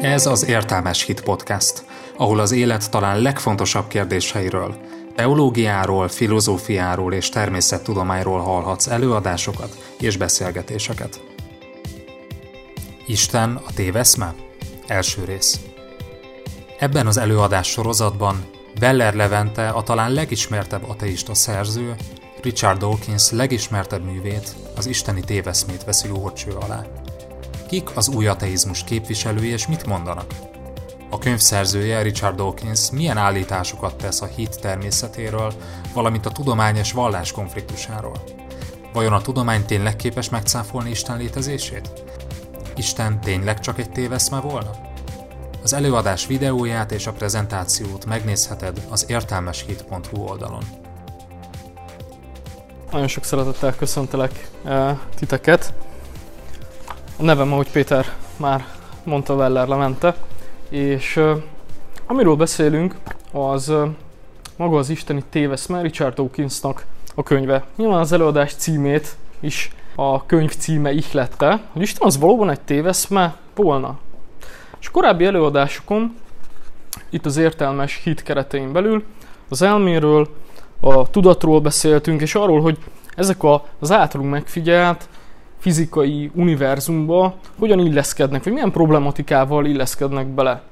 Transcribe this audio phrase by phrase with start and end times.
[0.00, 1.84] Ez az Értelmes Hit Podcast,
[2.16, 4.76] ahol az élet talán legfontosabb kérdéseiről,
[5.14, 11.20] teológiáról, filozófiáról és természettudományról hallhatsz előadásokat és beszélgetéseket.
[13.06, 14.34] Isten a téveszme?
[14.86, 15.60] Első rész.
[16.78, 18.44] Ebben az előadás sorozatban
[18.80, 21.94] Weller Levente a talán legismertebb ateista szerző,
[22.42, 26.86] Richard Dawkins legismertebb művét, az isteni téveszmét veszi óhorcső alá.
[27.70, 30.34] Kik az új ateizmus képviselői és mit mondanak?
[31.10, 35.52] A könyv szerzője Richard Dawkins milyen állításokat tesz a hit természetéről,
[35.92, 38.22] valamint a tudomány és vallás konfliktusáról?
[38.92, 41.92] Vajon a tudomány tényleg képes megcáfolni Isten létezését?
[42.76, 44.70] Isten tényleg csak egy téveszme volna?
[45.62, 50.64] Az előadás videóját és a prezentációt megnézheted az értelmeshit.hu oldalon.
[52.90, 55.74] Nagyon sok szeretettel köszöntelek eh, titeket.
[57.20, 58.06] A nevem, ahogy Péter
[58.36, 58.66] már
[59.04, 60.14] mondta, Weller Lemente,
[60.68, 61.42] és uh,
[62.06, 62.94] amiről beszélünk,
[63.32, 63.88] az uh,
[64.56, 67.64] maga az isteni téveszme Richard Dawkinsnak a könyve.
[67.76, 73.36] Nyilván az előadás címét is a könyv címe ihlette, hogy Isten az valóban egy téveszme
[73.54, 73.98] volna.
[74.80, 76.16] És a korábbi előadásokon,
[77.10, 79.04] itt az értelmes hit keretein belül,
[79.48, 80.28] az elméről,
[80.80, 82.78] a tudatról beszéltünk, és arról, hogy
[83.16, 83.36] ezek
[83.78, 85.08] az általunk megfigyelt
[85.60, 90.62] fizikai univerzumba hogyan illeszkednek, vagy milyen problematikával illeszkednek bele.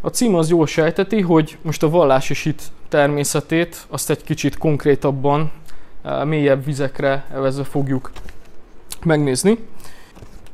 [0.00, 4.58] A cím az jól sejteti, hogy most a vallás és hit természetét azt egy kicsit
[4.58, 5.50] konkrétabban,
[6.02, 8.10] eh, mélyebb vizekre evezve fogjuk
[9.04, 9.58] megnézni.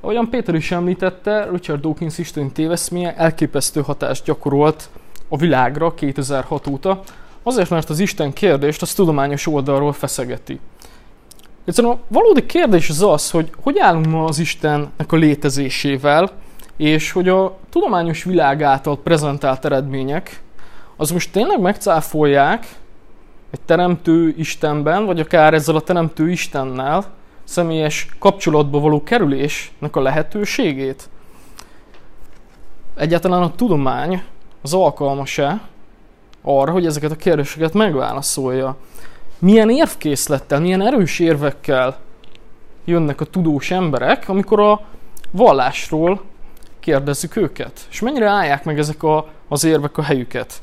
[0.01, 4.89] Ahogyan Péter is említette, Richard Dawkins isteni téveszméje elképesztő hatást gyakorolt
[5.29, 7.03] a világra 2006 óta,
[7.43, 10.61] azért, mert az Isten kérdést az tudományos oldalról feszegeti.
[11.65, 16.31] Egyszerűen a valódi kérdés az az, hogy hogy állunk ma az Istennek a létezésével,
[16.77, 20.43] és hogy a tudományos világ által prezentált eredmények,
[20.97, 22.67] az most tényleg megcáfolják
[23.51, 27.05] egy teremtő Istenben, vagy akár ezzel a teremtő Istennel
[27.45, 31.09] személyes kapcsolatba való kerülésnek a lehetőségét?
[32.97, 34.23] Egyáltalán a tudomány
[34.63, 35.61] az alkalmas-e
[36.43, 38.77] arra, hogy ezeket a kérdéseket megválaszolja?
[39.43, 41.99] Milyen érvkészlettel, milyen erős érvekkel
[42.85, 44.81] jönnek a tudós emberek, amikor a
[45.31, 46.23] vallásról
[46.81, 47.87] kérdezzük őket.
[47.91, 50.63] És mennyire állják meg ezek a, az érvek a helyüket.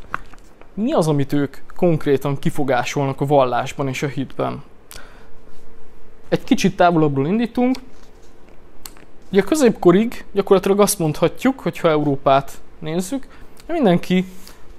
[0.74, 4.64] Mi az, amit ők konkrétan kifogásolnak a vallásban és a hitben?
[6.30, 7.78] Egy kicsit távolabbról indítunk.
[9.32, 13.28] Ugye a középkorig gyakorlatilag azt mondhatjuk, hogy ha Európát nézzük,
[13.68, 14.26] mindenki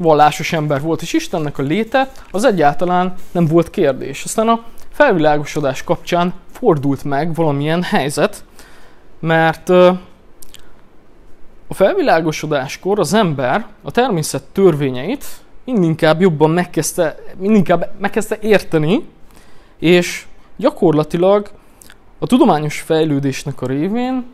[0.01, 4.25] vallásos ember volt, és Istennek a léte az egyáltalán nem volt kérdés.
[4.25, 8.45] Aztán a felvilágosodás kapcsán fordult meg valamilyen helyzet,
[9.19, 9.69] mert
[11.69, 15.25] a felvilágosodáskor az ember a természet törvényeit
[15.65, 19.09] mindinkább jobban megkezdte, mindinkább megkezdte érteni,
[19.79, 21.51] és gyakorlatilag
[22.19, 24.25] a tudományos fejlődésnek a révén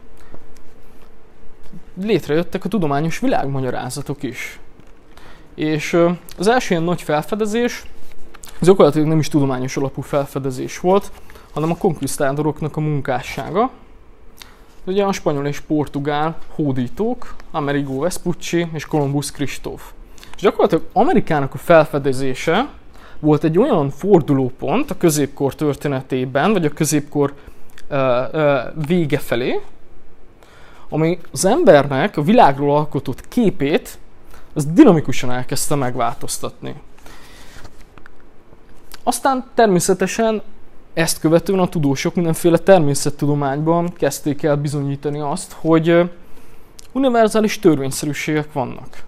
[2.03, 4.60] létrejöttek a tudományos világmagyarázatok is.
[5.56, 5.99] És
[6.39, 7.84] az első ilyen nagy felfedezés,
[8.61, 11.11] az gyakorlatilag nem is tudományos alapú felfedezés volt,
[11.53, 13.71] hanem a konkvisztádoroknak a munkássága.
[14.84, 19.93] Ugye a spanyol és portugál hódítók, Amerigo Vespucci és Columbus Kristóf.
[20.37, 22.69] És gyakorlatilag Amerikának a felfedezése
[23.21, 27.34] volt egy olyan fordulópont a középkor történetében, vagy a középkor
[27.91, 27.99] uh,
[28.33, 29.61] uh, vége felé,
[30.88, 33.99] ami az embernek a világról alkotott képét
[34.56, 36.75] az dinamikusan elkezdte megváltoztatni.
[39.03, 40.43] Aztán természetesen
[40.94, 46.11] ezt követően a tudósok mindenféle természettudományban kezdték el bizonyítani azt, hogy
[46.93, 49.05] univerzális törvényszerűségek vannak.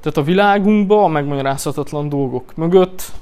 [0.00, 3.12] Tehát a világunkban a megmagyarázhatatlan dolgok mögött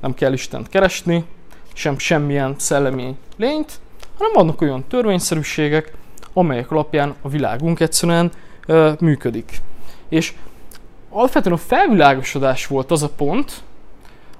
[0.00, 1.24] nem kell Istent keresni,
[1.72, 3.80] sem semmilyen szellemi lényt,
[4.18, 5.92] hanem vannak olyan törvényszerűségek,
[6.32, 8.32] amelyek alapján a világunk egyszerűen
[8.66, 9.60] ö, működik.
[10.08, 10.34] És
[11.10, 13.62] alapvetően a felvilágosodás volt az a pont,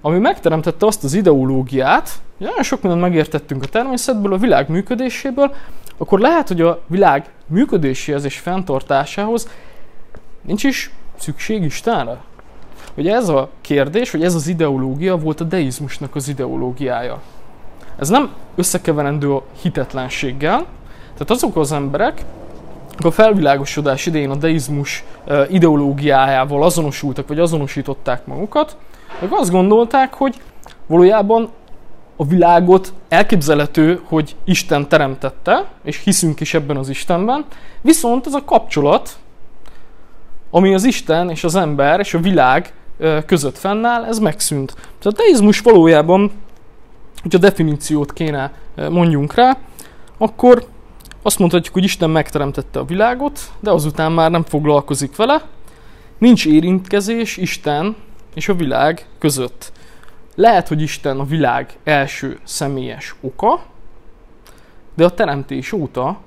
[0.00, 5.54] ami megteremtette azt az ideológiát, hogy nagyon sok mindent megértettünk a természetből, a világ működéséből,
[5.96, 9.48] akkor lehet, hogy a világ működéséhez és fenntartásához
[10.40, 12.20] nincs is szükség Istenre.
[12.94, 17.20] Hogy ez a kérdés, hogy ez az ideológia volt a deizmusnak az ideológiája.
[17.98, 20.66] Ez nem összekeverendő a hitetlenséggel,
[21.12, 22.24] tehát azok az emberek,
[23.06, 25.04] a felvilágosodás idején a deizmus
[25.48, 28.76] ideológiájával azonosultak, vagy azonosították magukat,
[29.22, 30.40] ők azt gondolták, hogy
[30.86, 31.50] valójában
[32.16, 37.44] a világot elképzelhető, hogy Isten teremtette, és hiszünk is ebben az Istenben,
[37.80, 39.18] viszont ez a kapcsolat
[40.50, 42.72] ami az Isten és az ember és a világ
[43.26, 44.72] között fennáll, ez megszűnt.
[44.74, 46.32] Tehát a teizmus valójában,
[47.22, 48.52] hogy a definíciót kéne
[48.90, 49.56] mondjunk rá,
[50.18, 50.66] akkor
[51.28, 55.42] azt mondhatjuk, hogy Isten megteremtette a világot, de azután már nem foglalkozik vele.
[56.18, 57.96] Nincs érintkezés Isten
[58.34, 59.72] és a világ között.
[60.34, 63.62] Lehet, hogy Isten a világ első személyes oka,
[64.94, 66.18] de a teremtés óta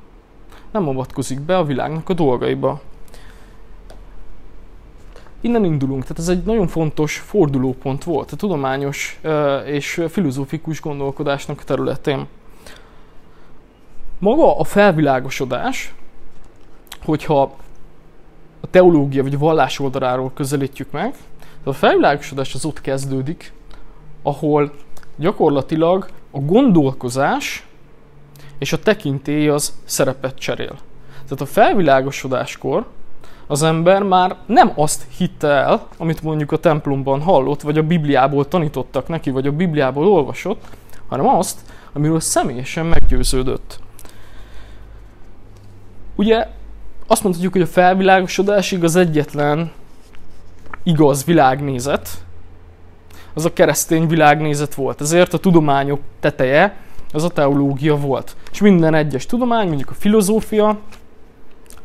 [0.71, 2.81] nem avatkozik be a világnak a dolgaiba.
[5.41, 9.21] Innen indulunk, tehát ez egy nagyon fontos fordulópont volt a tudományos
[9.65, 12.27] és filozófikus gondolkodásnak a területén.
[14.21, 15.93] Maga a felvilágosodás,
[17.05, 17.41] hogyha
[18.61, 21.15] a teológia vagy a vallás oldaláról közelítjük meg,
[21.63, 23.53] a felvilágosodás az ott kezdődik,
[24.23, 24.73] ahol
[25.15, 27.67] gyakorlatilag a gondolkozás
[28.57, 30.77] és a tekintély az szerepet cserél.
[31.23, 32.85] Tehát a felvilágosodáskor
[33.47, 38.47] az ember már nem azt hitte el, amit mondjuk a templomban hallott, vagy a Bibliából
[38.47, 40.63] tanítottak neki, vagy a Bibliából olvasott,
[41.07, 41.59] hanem azt,
[41.93, 43.79] amiről személyesen meggyőződött.
[46.21, 46.47] Ugye
[47.07, 49.71] azt mondhatjuk, hogy a felvilágosodásig az egyetlen
[50.83, 52.09] igaz világnézet,
[53.33, 55.01] az a keresztény világnézet volt.
[55.01, 56.77] Ezért a tudományok teteje
[57.11, 58.35] az a teológia volt.
[58.51, 60.79] És minden egyes tudomány, mondjuk a filozófia,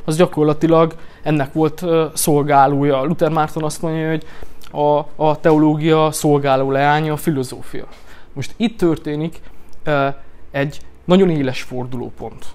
[0.05, 1.85] az gyakorlatilag ennek volt
[2.15, 3.05] szolgálója.
[3.05, 4.25] Luther Márton azt mondja, hogy
[4.71, 7.87] a, a teológia szolgáló leánya a filozófia.
[8.33, 9.41] Most itt történik
[10.50, 12.47] egy nagyon éles fordulópont.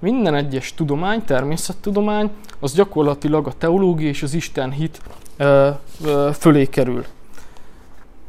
[0.00, 2.30] Minden egyes tudomány, természettudomány,
[2.60, 5.00] az gyakorlatilag a teológia és az Isten hit
[6.38, 7.04] fölé kerül.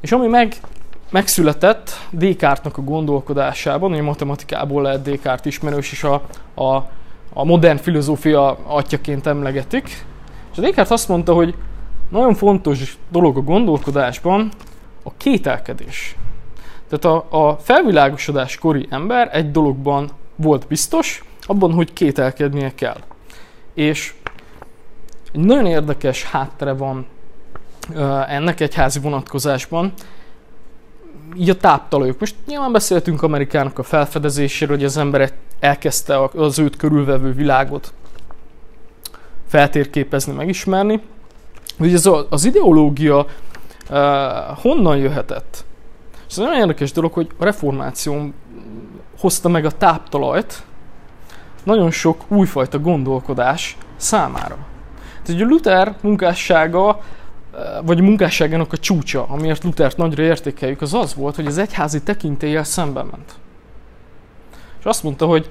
[0.01, 0.55] És ami meg,
[1.09, 6.13] megszületett Descartes-nak a gondolkodásában, hogy matematikából lehet Descartes ismerős, és a,
[6.53, 6.75] a,
[7.33, 10.05] a modern filozófia atyaként emlegetik.
[10.51, 11.55] És a Descartes azt mondta, hogy
[12.09, 14.51] nagyon fontos dolog a gondolkodásban
[15.03, 16.15] a kételkedés.
[16.89, 22.97] Tehát a, a felvilágosodás kori ember egy dologban volt biztos, abban, hogy kételkednie kell.
[23.73, 24.13] És
[25.33, 27.05] egy nagyon érdekes háttere van
[28.27, 29.93] ennek egy házi vonatkozásban.
[31.37, 32.19] Így a táptalajok.
[32.19, 37.93] Most nyilván beszéltünk Amerikának a felfedezéséről, hogy az ember elkezdte az őt körülvevő világot
[39.47, 41.01] feltérképezni, megismerni.
[41.79, 43.25] Ugye ez az ideológia
[44.61, 45.65] honnan jöhetett?
[46.29, 48.31] Ez nagyon érdekes dolog, hogy a reformáció
[49.19, 50.63] hozta meg a táptalajt
[51.63, 54.57] nagyon sok újfajta gondolkodás számára.
[55.23, 57.01] Tehát a Luther munkássága
[57.83, 62.63] vagy munkásságának a csúcsa, amiért Luthert nagyra értékeljük, az az volt, hogy az egyházi tekintéllyel
[62.63, 63.33] szembe ment.
[64.79, 65.49] És azt mondta, hogy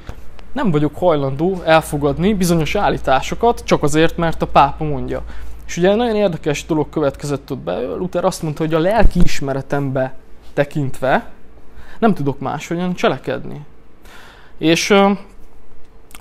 [0.52, 5.22] nem vagyok hajlandó elfogadni bizonyos állításokat, csak azért, mert a pápa mondja.
[5.66, 7.80] És ugye nagyon érdekes dolog következett ott be.
[7.80, 10.14] Luther azt mondta, hogy a lelki ismeretembe
[10.52, 11.30] tekintve
[11.98, 13.60] nem tudok máshogyan cselekedni.
[14.58, 14.94] És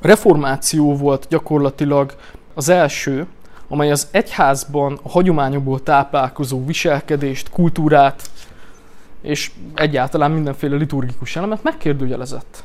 [0.02, 2.16] a reformáció volt gyakorlatilag
[2.54, 3.28] az első,
[3.68, 8.30] amely az egyházban a hagyományokból táplálkozó viselkedést, kultúrát
[9.22, 12.64] és egyáltalán mindenféle liturgikus elemet megkérdőjelezett.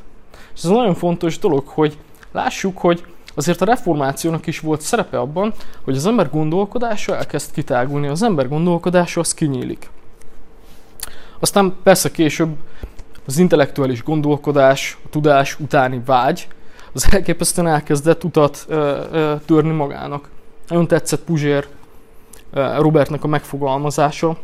[0.55, 1.97] És ez nagyon fontos dolog, hogy
[2.31, 8.07] lássuk, hogy azért a reformációnak is volt szerepe abban, hogy az ember gondolkodása elkezd kitágulni,
[8.07, 9.89] az ember gondolkodása az kinyílik.
[11.39, 12.55] Aztán persze később
[13.25, 16.47] az intellektuális gondolkodás, a tudás utáni vágy,
[16.95, 20.29] az elképesztően elkezdett utat ö, ö, törni magának.
[20.67, 21.67] Nagyon tetszett Puzsér
[22.77, 24.37] Robertnek a megfogalmazása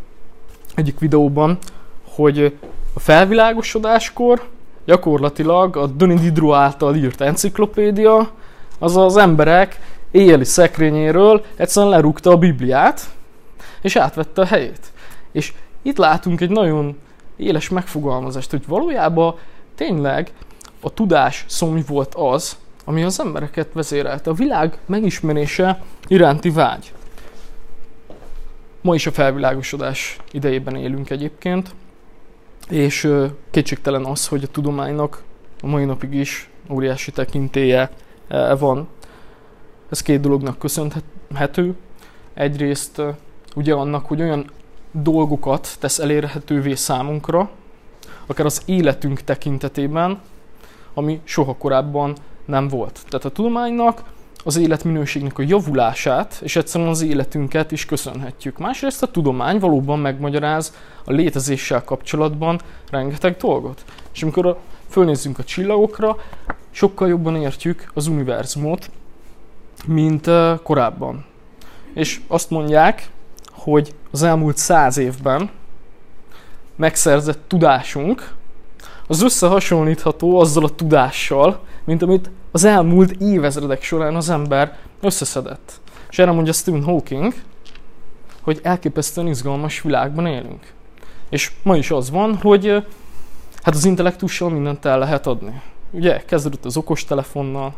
[0.76, 1.58] egyik videóban,
[2.04, 2.58] hogy
[2.94, 4.48] a felvilágosodáskor
[4.86, 8.32] gyakorlatilag a Denis Diderot által írt enciklopédia
[8.80, 9.80] az az emberek
[10.12, 13.10] éjjeli szekrényéről egyszerűen lerúgta a Bibliát,
[13.82, 14.92] és átvette a helyét.
[15.32, 16.98] És itt látunk egy nagyon
[17.36, 19.36] éles megfogalmazást, hogy valójában
[19.76, 20.32] tényleg
[20.82, 24.30] a tudás szomj volt az, ami az embereket vezérelte.
[24.30, 26.94] A világ megismerése iránti vágy.
[28.82, 31.76] Ma is a felvilágosodás idejében élünk egyébként,
[32.70, 33.12] és
[33.52, 35.24] kétségtelen az, hogy a tudománynak
[35.62, 37.90] a mai napig is óriási tekintélye
[38.60, 38.88] van.
[39.90, 41.76] Ez két dolognak köszönhető.
[42.34, 43.02] Egyrészt
[43.56, 44.50] ugye annak, hogy olyan
[44.92, 47.50] dolgokat tesz elérhetővé számunkra,
[48.26, 50.22] akár az életünk tekintetében,
[50.94, 53.00] ami soha korábban nem volt.
[53.10, 54.04] Tehát a tudománynak
[54.44, 58.58] az életminőségnek a javulását, és egyszerűen az életünket is köszönhetjük.
[58.58, 60.74] Másrészt a tudomány valóban megmagyaráz
[61.06, 63.84] a létezéssel kapcsolatban rengeteg dolgot.
[64.14, 64.58] És amikor a,
[64.90, 66.18] fölnézzünk a csillagokra,
[66.72, 68.90] sokkal jobban értjük az univerzumot,
[69.86, 70.30] mint
[70.64, 71.26] korábban.
[71.94, 73.10] És azt mondják,
[73.52, 75.50] hogy az elmúlt száz évben
[76.76, 78.34] megszerzett tudásunk
[79.08, 85.80] az összehasonlítható azzal a tudással, mint amit az elmúlt évezredek során az ember összeszedett.
[86.10, 87.34] És erre mondja Stephen Hawking,
[88.42, 90.74] hogy elképesztően izgalmas világban élünk.
[91.30, 92.68] És ma is az van, hogy
[93.62, 95.62] hát az intellektussal mindent el lehet adni.
[95.92, 97.74] Ugye kezdődött az okos telefonnal,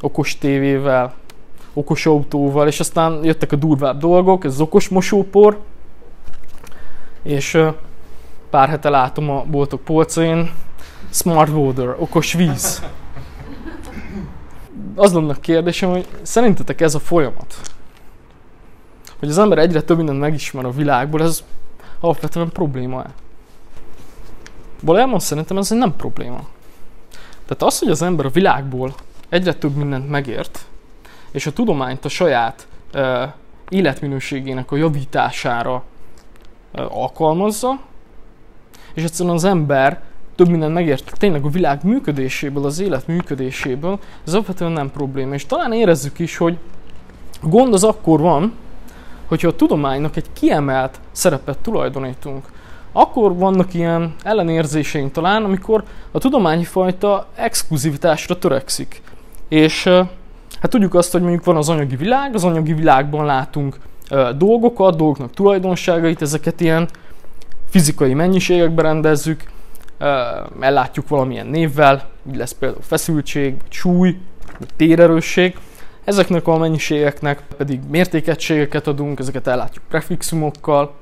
[0.00, 1.14] okos tévével,
[1.72, 5.60] okos autóval, és aztán jöttek a durvább dolgok, ez az okos mosópor,
[7.22, 7.58] és
[8.52, 10.52] pár hete látom a boltok polcain,
[11.10, 12.82] smart water, okos víz.
[14.94, 17.54] Az lenne a kérdésem, hogy szerintetek ez a folyamat,
[19.18, 21.44] hogy az ember egyre több mindent megismer a világból, ez
[22.00, 23.10] alapvetően probléma-e?
[24.82, 26.40] Valójában szerintem ez nem probléma.
[27.46, 28.94] Tehát az, hogy az ember a világból
[29.28, 30.66] egyre több mindent megért,
[31.30, 33.22] és a tudományt a saját uh,
[33.68, 35.82] életminőségének a javítására
[36.72, 37.90] uh, alkalmazza,
[38.94, 40.00] és egyszerűen az ember
[40.34, 45.34] több mindent megért tényleg a világ működéséből, az élet működéséből, ez alapvetően nem probléma.
[45.34, 46.58] És talán érezzük is, hogy
[47.42, 48.52] gond az akkor van,
[49.26, 52.44] hogyha a tudománynak egy kiemelt szerepet tulajdonítunk.
[52.92, 59.02] Akkor vannak ilyen ellenérzéseink talán, amikor a tudományi fajta exkluzivitásra törekszik.
[59.48, 59.84] És
[60.60, 63.76] hát tudjuk azt, hogy mondjuk van az anyagi világ, az anyagi világban látunk
[64.36, 66.88] dolgokat, dolgoknak tulajdonságait, ezeket ilyen
[67.72, 69.42] fizikai mennyiségekbe rendezzük,
[70.60, 74.16] ellátjuk valamilyen névvel, így lesz például feszültség, vagy súly,
[74.58, 75.56] vagy térerősség.
[76.04, 80.94] Ezeknek a mennyiségeknek pedig mértékegységeket adunk, ezeket ellátjuk prefixumokkal,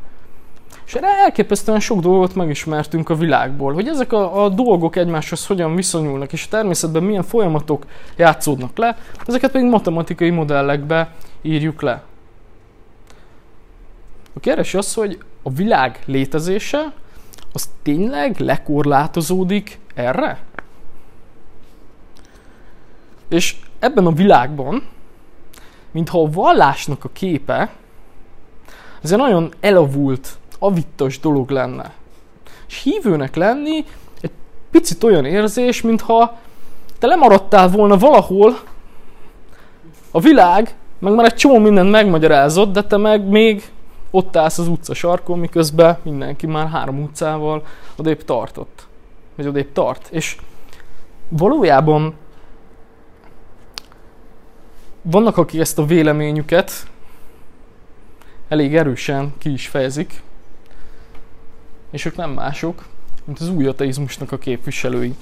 [0.87, 5.75] és erre elképesztően sok dolgot megismertünk a világból, hogy ezek a, a dolgok egymáshoz hogyan
[5.75, 7.87] viszonyulnak, és a természetben milyen folyamatok
[8.17, 8.97] játszódnak le,
[9.27, 12.03] ezeket pedig matematikai modellekbe írjuk le.
[14.35, 16.93] A kérdés az, hogy a világ létezése
[17.53, 20.39] az tényleg lekorlátozódik erre?
[23.29, 24.89] És ebben a világban,
[25.91, 27.71] mintha a vallásnak a képe,
[29.03, 31.93] ez egy nagyon elavult, avittas dolog lenne.
[32.69, 33.85] És hívőnek lenni
[34.21, 34.31] egy
[34.71, 36.39] picit olyan érzés, mintha
[36.99, 38.59] te lemaradtál volna valahol,
[40.11, 43.71] a világ, meg már egy csomó mindent megmagyarázott, de te meg még
[44.11, 48.87] ott állsz az utca sarkon, miközben mindenki már három utcával odébb tartott.
[49.37, 50.09] Vagy odébb tart.
[50.11, 50.37] És
[51.29, 52.15] valójában
[55.03, 56.73] vannak, akik ezt a véleményüket
[58.49, 60.23] elég erősen ki is fejezik,
[61.91, 62.87] és ők nem mások,
[63.25, 65.15] mint az új ateizmusnak a képviselői.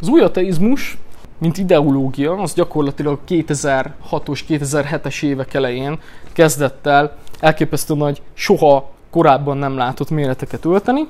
[0.00, 0.98] Az új ateizmus,
[1.38, 6.00] mint ideológia, az gyakorlatilag 2006-os, 2007-es évek elején
[6.32, 11.08] kezdett el elképesztő nagy, soha korábban nem látott méreteket ölteni,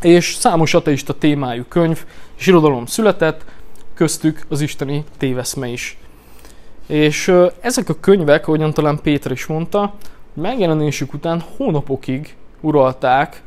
[0.00, 2.04] és számos ateista témájú könyv
[2.38, 3.44] és irodalom született,
[3.94, 5.98] köztük az isteni téveszme is.
[6.86, 9.94] És ezek a könyvek, ahogyan talán Péter is mondta,
[10.34, 13.42] megjelenésük után hónapokig uralták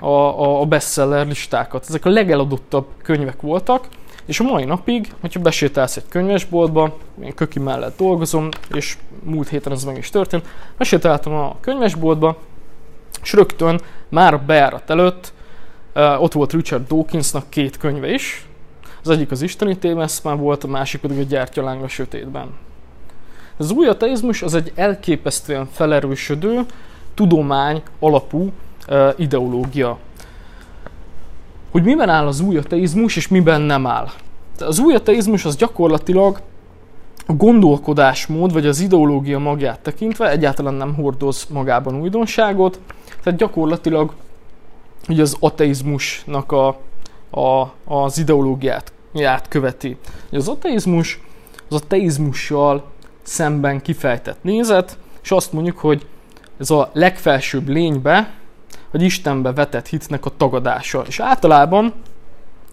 [0.00, 1.84] a, a, bestseller listákat.
[1.88, 3.88] Ezek a legeladottabb könyvek voltak,
[4.26, 9.72] és a mai napig, hogyha besétálsz egy könyvesboltba, én köki mellett dolgozom, és múlt héten
[9.72, 10.46] ez meg is történt,
[10.78, 12.36] besétáltam a könyvesboltba,
[13.22, 15.32] és rögtön már a bejárat előtt
[16.18, 18.46] ott volt Richard Dawkinsnak két könyve is.
[19.02, 22.54] Az egyik az Isteni témeszmán volt, a másik pedig a Gyertyaláng a sötétben.
[23.56, 26.60] Az új ateizmus az egy elképesztően felerősödő,
[27.14, 28.52] tudomány alapú
[29.16, 29.98] ideológia
[31.76, 34.08] hogy miben áll az új ateizmus, és miben nem áll.
[34.58, 36.40] Az új ateizmus az gyakorlatilag
[37.26, 42.80] a gondolkodásmód, vagy az ideológia magját tekintve egyáltalán nem hordoz magában újdonságot,
[43.22, 44.12] tehát gyakorlatilag
[45.08, 46.68] ugye az ateizmusnak a,
[47.30, 48.92] a, az ideológiát
[49.48, 49.96] követi.
[50.28, 51.20] Ugye az ateizmus
[51.68, 52.84] az ateizmussal
[53.22, 56.06] szemben kifejtett nézet, és azt mondjuk, hogy
[56.58, 58.34] ez a legfelsőbb lénybe,
[58.90, 61.04] vagy Istenbe vetett hitnek a tagadása.
[61.06, 61.92] És általában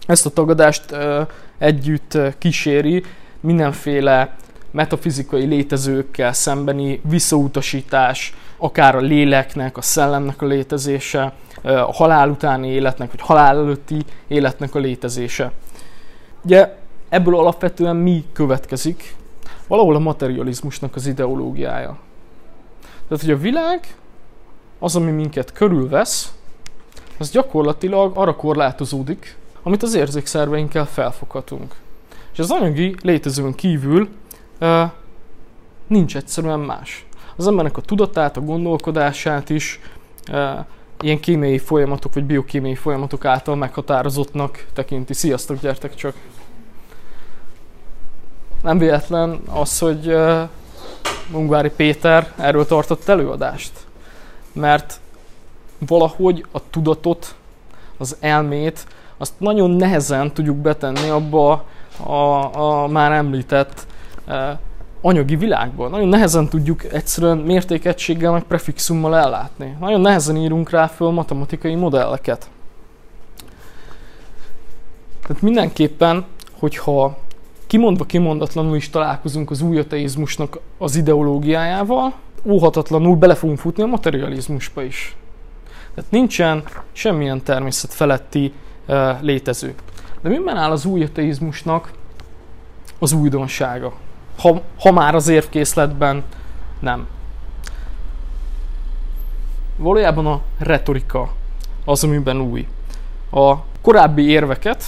[0.06, 1.22] ezt a tagadást ö,
[1.58, 3.02] együtt kíséri
[3.40, 4.36] mindenféle
[4.70, 13.10] metafizikai létezőkkel szembeni visszautasítás, akár a léleknek, a szellemnek a létezése, a halál utáni életnek,
[13.10, 15.52] vagy halál előtti életnek a létezése.
[16.44, 16.76] Ugye
[17.08, 19.14] ebből alapvetően mi következik?
[19.66, 21.98] Valahol a materializmusnak az ideológiája.
[23.08, 23.80] Tehát, hogy a világ
[24.78, 26.32] az, ami minket körülvesz,
[27.18, 31.74] az gyakorlatilag arra korlátozódik, amit az érzékszerveinkkel felfoghatunk.
[32.32, 34.08] És az anyagi létezőn kívül
[34.60, 34.90] uh,
[35.86, 37.06] nincs egyszerűen más.
[37.36, 39.80] Az embernek a tudatát, a gondolkodását is
[40.24, 40.66] e,
[41.00, 45.14] ilyen kémiai folyamatok vagy biokémiai folyamatok által meghatározottnak tekinti.
[45.14, 46.14] Sziasztok, gyertek csak!
[48.62, 50.48] Nem véletlen az, hogy e,
[51.30, 53.72] Mungvári Péter erről tartott előadást.
[54.54, 55.00] Mert
[55.78, 57.34] valahogy a tudatot,
[57.96, 61.64] az elmét, azt nagyon nehezen tudjuk betenni abba
[62.06, 62.12] a,
[62.82, 63.86] a már említett
[64.26, 64.58] e,
[65.00, 65.90] anyagi világban.
[65.90, 69.76] Nagyon nehezen tudjuk egyszerűen mértékegységgel meg prefixummal ellátni.
[69.80, 72.48] Nagyon nehezen írunk rá föl matematikai modelleket.
[75.26, 76.24] Tehát mindenképpen,
[76.58, 77.18] hogyha
[77.66, 82.12] kimondva kimondatlanul is találkozunk az új ateizmusnak az ideológiájával,
[82.44, 85.16] óhatatlanul bele fogunk futni a materializmusba is.
[85.94, 88.52] Tehát nincsen semmilyen természet feletti
[88.86, 89.74] uh, létező.
[90.20, 91.90] De miben áll az új ateizmusnak
[92.98, 93.92] az újdonsága?
[94.38, 96.22] Ha, ha már az érvkészletben
[96.80, 97.06] nem.
[99.76, 101.32] Valójában a retorika
[101.84, 102.66] az, amiben új.
[103.30, 104.84] A korábbi érveket,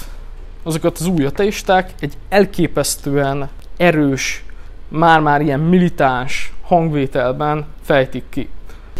[0.62, 4.44] azokat az új ateisták egy elképesztően erős,
[4.88, 8.48] már-már ilyen militáns hangvételben fejtik ki.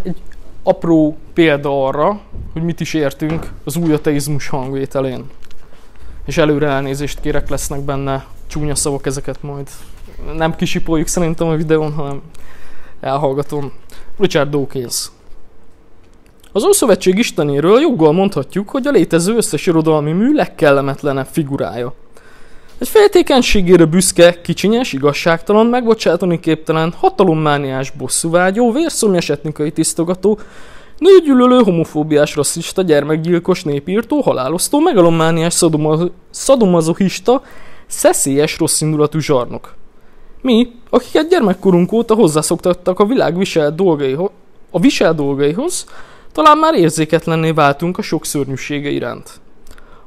[0.02, 0.16] Egy
[0.62, 2.20] apró példa arra,
[2.52, 5.24] hogy mit is értünk az új ateizmus hangvételén.
[6.24, 9.68] És előre elnézést kérek, lesznek benne csúnya szavak, ezeket majd
[10.36, 12.22] nem kisipoljuk szerintem a videón, hanem
[13.00, 13.72] elhallgatom.
[14.18, 15.10] Richard Dawkins.
[16.52, 21.94] Az Ószövetség Istenéről joggal mondhatjuk, hogy a létező összes irodalmi mű legkellemetlenebb figurája.
[22.78, 30.38] Egy féltékenységére büszke, kicsinyes, igazságtalan, megbocsátani képtelen, hatalommániás, bosszúvágyó, vérszomjas etnikai tisztogató,
[30.98, 35.64] nőgyűlölő, homofóbiás, rasszista, gyermekgyilkos, népírtó, halálosztó, megalommániás,
[36.30, 37.42] szadomazohista,
[37.86, 39.74] szeszélyes, rosszindulatú zsarnok.
[40.42, 44.30] Mi, akiket gyermekkorunk óta hozzászoktattak a világ visel dolgaihoz,
[44.70, 45.84] a visel dolgaihoz,
[46.32, 49.40] talán már érzéketlenné váltunk a sok szörnyűsége iránt.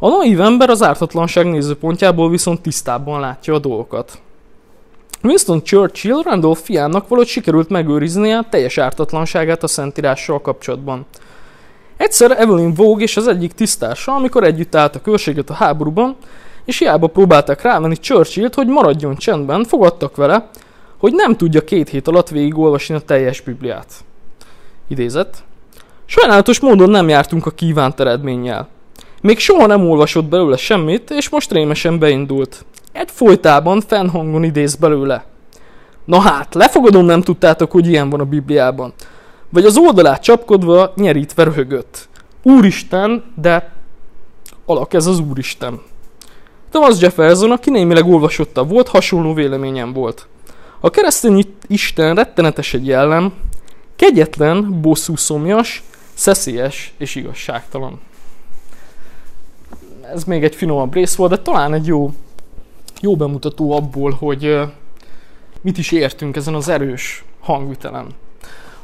[0.01, 4.21] A naív ember az ártatlanság nézőpontjából viszont tisztábban látja a dolgokat.
[5.23, 11.05] Winston Churchill Randolph fiának valahogy sikerült megőriznie a teljes ártatlanságát a Szentírással kapcsolatban.
[11.97, 16.15] Egyszer Evelyn Vogue és az egyik tisztársa, amikor együtt állt a körséget a háborúban,
[16.65, 20.49] és hiába próbálták rávenni Churchillt, hogy maradjon csendben, fogadtak vele,
[20.97, 23.93] hogy nem tudja két hét alatt végigolvasni a teljes Bibliát.
[24.87, 25.43] Idézet.
[26.05, 28.67] Sajnálatos módon nem jártunk a kívánt eredménnyel.
[29.21, 32.65] Még soha nem olvasott belőle semmit, és most rémesen beindult.
[32.91, 35.25] Egy folytában fennhangon idéz belőle.
[36.05, 38.93] Na hát, lefogadom nem tudtátok, hogy ilyen van a Bibliában.
[39.49, 42.09] Vagy az oldalát csapkodva nyerítve röhögött.
[42.43, 43.71] Úristen, de
[44.65, 45.81] alak ez az Úristen.
[46.71, 50.27] Thomas Jefferson, aki némileg olvasottabb volt, hasonló véleményem volt.
[50.79, 53.33] A keresztény Isten rettenetes egy jellem,
[53.95, 57.99] kegyetlen, bosszúszomjas, szeszélyes és igazságtalan.
[60.13, 62.11] Ez még egy finomabb rész volt, de talán egy jó,
[63.01, 64.59] jó bemutató abból, hogy
[65.61, 68.07] mit is értünk ezen az erős hangvitelen.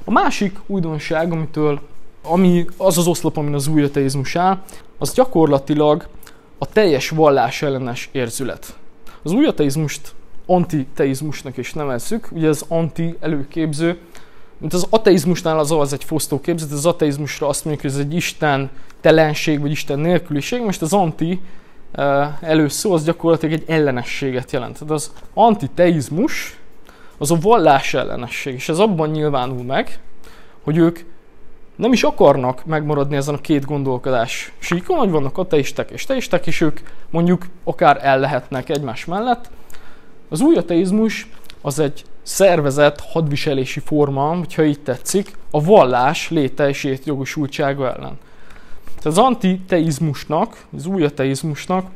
[0.04, 1.80] A másik újdonság, amitől,
[2.22, 4.62] ami az az oszlop, amin az új ateizmus áll,
[4.98, 6.08] az gyakorlatilag
[6.58, 8.78] a teljes vallás ellenes érzület.
[9.24, 10.14] Az új ateizmust
[10.46, 13.98] antiteizmusnak is nevezzük, ugye az anti előképző,
[14.58, 18.14] mint az ateizmusnál az az egy fosztó képzet, az ateizmusra azt mondjuk, hogy ez egy
[18.14, 18.70] Isten
[19.06, 21.42] telenség, vagy Isten nélküliség, most az anti
[21.92, 24.74] eh, előszó az gyakorlatilag egy ellenességet jelent.
[24.74, 26.60] Tehát az antiteizmus
[27.18, 30.00] az a vallás ellenesség, és ez abban nyilvánul meg,
[30.64, 31.00] hogy ők
[31.76, 36.62] nem is akarnak megmaradni ezen a két gondolkodás síkon, hogy vannak ateistek és teistek, és
[36.62, 39.50] ők mondjuk akár el lehetnek egymás mellett.
[40.30, 41.30] Az új ateizmus
[41.62, 48.18] az egy szervezett hadviselési forma, hogyha így tetszik, a vallás léte és jogosultsága ellen.
[49.06, 51.92] Tehát az antiteizmusnak, az új ateizmusnak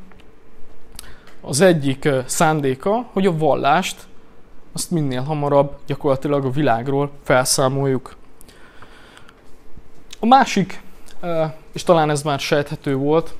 [1.41, 4.07] az egyik szándéka, hogy a vallást
[4.73, 8.15] azt minél hamarabb gyakorlatilag a világról felszámoljuk.
[10.19, 10.81] A másik,
[11.71, 13.35] és talán ez már sejthető volt,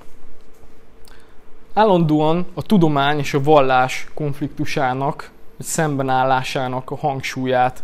[1.73, 7.83] állandóan a tudomány és a vallás konfliktusának, vagy szembenállásának a hangsúlyát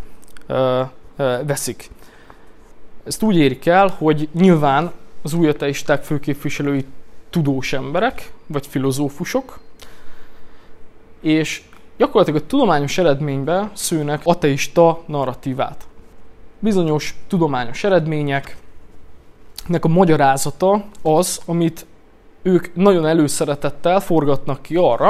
[1.46, 1.90] veszik.
[3.04, 4.92] Ezt úgy érik el, hogy nyilván
[5.26, 6.86] az új ateisták főképviselői
[7.30, 9.60] tudós emberek, vagy filozófusok,
[11.22, 11.62] és
[11.98, 15.88] gyakorlatilag a tudományos eredménybe szőnek ateista narratívát.
[16.60, 18.58] Bizonyos tudományos eredmények,
[19.68, 21.86] nek a magyarázata az, amit
[22.42, 25.10] ők nagyon előszeretettel forgatnak ki arra,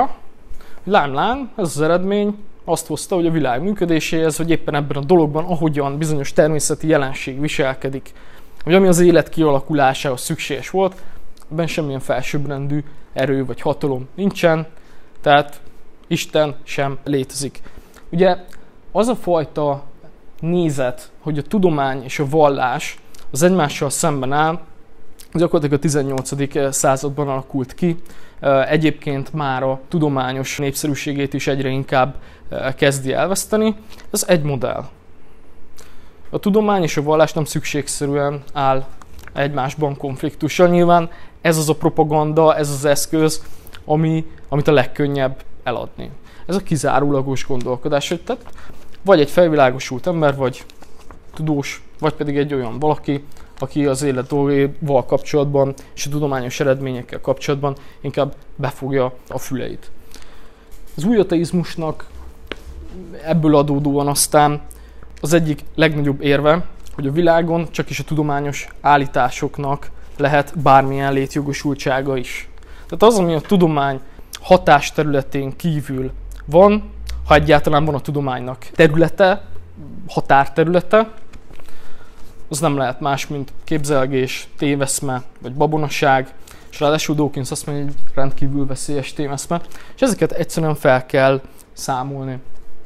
[0.83, 4.97] hogy lám, lám, ez az eredmény azt hozta, hogy a világ működéséhez, vagy éppen ebben
[4.97, 8.13] a dologban, ahogyan bizonyos természeti jelenség viselkedik,
[8.65, 10.95] vagy ami az élet kialakulásához szükséges volt,
[11.51, 14.67] ebben semmilyen felsőbbrendű erő vagy hatalom nincsen,
[15.21, 15.61] tehát
[16.07, 17.61] Isten sem létezik.
[18.09, 18.37] Ugye
[18.91, 19.83] az a fajta
[20.39, 22.99] nézet, hogy a tudomány és a vallás
[23.31, 24.59] az egymással szemben áll,
[25.33, 26.73] gyakorlatilag a 18.
[26.73, 27.95] században alakult ki.
[28.67, 32.15] Egyébként már a tudományos népszerűségét is egyre inkább
[32.75, 33.75] kezdi elveszteni.
[34.11, 34.83] Ez egy modell.
[36.29, 38.85] A tudomány és a vallás nem szükségszerűen áll
[39.33, 40.67] egymásban konfliktussal.
[40.67, 41.09] Nyilván
[41.41, 43.43] ez az a propaganda, ez az eszköz,
[43.85, 46.11] ami, amit a legkönnyebb eladni.
[46.45, 48.45] Ez a kizárólagos gondolkodás, hogy tehát
[49.01, 50.65] vagy egy felvilágosult ember, vagy
[51.33, 53.23] tudós, vagy pedig egy olyan valaki,
[53.59, 59.91] aki az élet dolgaival kapcsolatban és a tudományos eredményekkel kapcsolatban inkább befogja a füleit.
[60.97, 62.07] Az új ateizmusnak
[63.23, 64.61] ebből adódóan aztán
[65.21, 72.17] az egyik legnagyobb érve, hogy a világon csak is a tudományos állításoknak lehet bármilyen létjogosultsága
[72.17, 72.49] is.
[72.85, 73.99] Tehát az, ami a tudomány
[74.41, 76.11] hatásterületén kívül
[76.45, 76.91] van,
[77.25, 79.43] ha egyáltalán van a tudománynak területe,
[80.07, 81.13] határterülete,
[82.49, 86.33] az nem lehet más, mint képzelgés, téveszme, vagy babonaság,
[86.71, 89.61] és ráadásul Dawkins azt mondja, hogy rendkívül veszélyes téveszme,
[89.95, 91.41] és ezeket egyszerűen fel kell
[91.73, 92.37] számolni.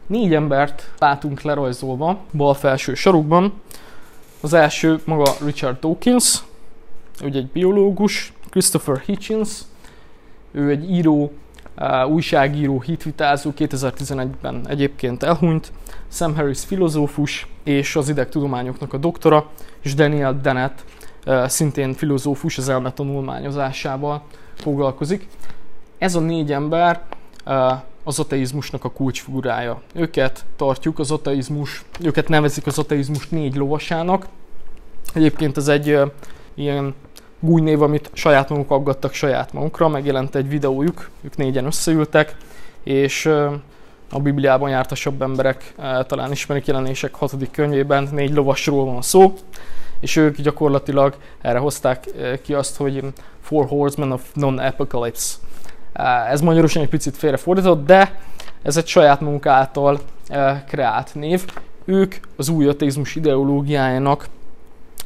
[0.09, 3.53] Négy embert látunk lerajzolva bal felső sarokban.
[4.41, 6.43] Az első maga Richard Dawkins,
[7.23, 9.61] ugye egy biológus, Christopher Hitchens,
[10.51, 11.31] ő egy író,
[12.07, 15.71] újságíró, hitvitázó, 2011-ben egyébként elhunyt,
[16.07, 19.49] Sam Harris filozófus és az idegtudományoknak a doktora,
[19.81, 20.83] és Daniel Dennett
[21.45, 25.27] szintén filozófus az elme tanulmányozásával foglalkozik.
[25.97, 27.01] Ez a négy ember
[28.03, 29.81] az ateizmusnak a kulcsfigurája.
[29.93, 34.27] Őket tartjuk az ateizmus, őket nevezik az ateizmus négy lovasának.
[35.13, 35.99] Egyébként ez egy
[36.53, 36.93] ilyen
[37.39, 42.35] gújnév, amit saját maguk aggattak saját magukra, megjelent egy videójuk, ők négyen összeültek,
[42.83, 43.25] és
[44.11, 45.73] a Bibliában jártasabb emberek
[46.07, 49.33] talán ismerik jelenések hatodik könyvében, négy lovasról van szó,
[49.99, 52.07] és ők gyakorlatilag erre hozták
[52.41, 53.03] ki azt, hogy
[53.41, 55.35] Four Horsemen of Non-Apocalypse.
[56.29, 58.19] Ez magyarosan egy picit félrefordított, de
[58.61, 59.99] ez egy saját maguk által
[60.67, 61.45] kreált név.
[61.85, 64.27] Ők az új ateizmus ideológiájának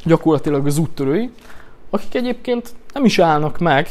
[0.04, 1.32] gyakorlatilag az úttörői,
[1.90, 3.88] akik egyébként nem is állnak meg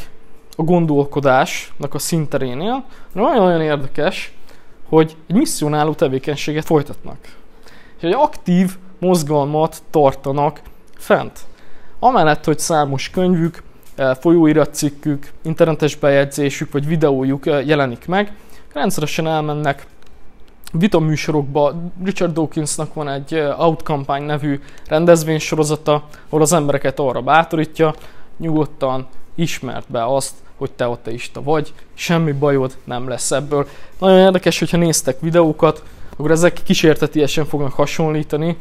[0.55, 4.33] a gondolkodásnak a szinterénél, hanem olyan-olyan érdekes,
[4.89, 7.17] hogy egy misszionáló tevékenységet folytatnak.
[7.97, 10.61] És egy aktív mozgalmat tartanak
[10.97, 11.39] fent.
[11.99, 13.63] Amellett, hogy számos könyvük, eh,
[14.19, 18.31] folyóiratcikkük, internetes bejegyzésük vagy videójuk eh, jelenik meg,
[18.73, 19.85] rendszeresen elmennek
[20.71, 21.73] vitaműsorokba.
[22.03, 27.95] Richard Dawkinsnak van egy eh, Out Campaign nevű rendezvénysorozata, ahol az embereket arra bátorítja,
[28.37, 33.67] nyugodtan ismert be azt, hogy te ateista vagy, semmi bajod nem lesz ebből.
[33.99, 38.55] Nagyon érdekes, hogyha néztek videókat, akkor ezek kísértetiesen fognak hasonlítani eh,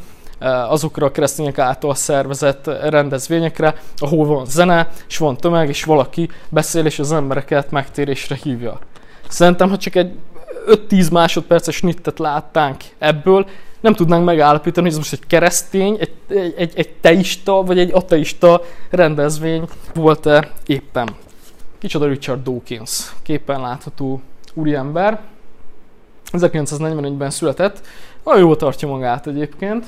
[0.69, 6.87] azokra a keresztények által szervezett rendezvényekre, ahol van zene, és van tömeg, és valaki beszél,
[6.87, 8.79] és az embereket megtérésre hívja.
[9.29, 10.13] Szerintem, ha csak egy
[10.67, 13.47] 5-10 másodperces nittet láttánk ebből,
[13.81, 16.13] nem tudnánk megállapítani, hogy ez most egy keresztény, egy,
[16.57, 21.09] egy, egy, teista vagy egy ateista rendezvény volt-e éppen.
[21.79, 24.21] Kicsoda Richard Dawkins, képen látható
[24.55, 25.21] úriember.
[26.33, 27.81] 1941-ben született,
[28.25, 29.87] nagyon jól tartja magát egyébként.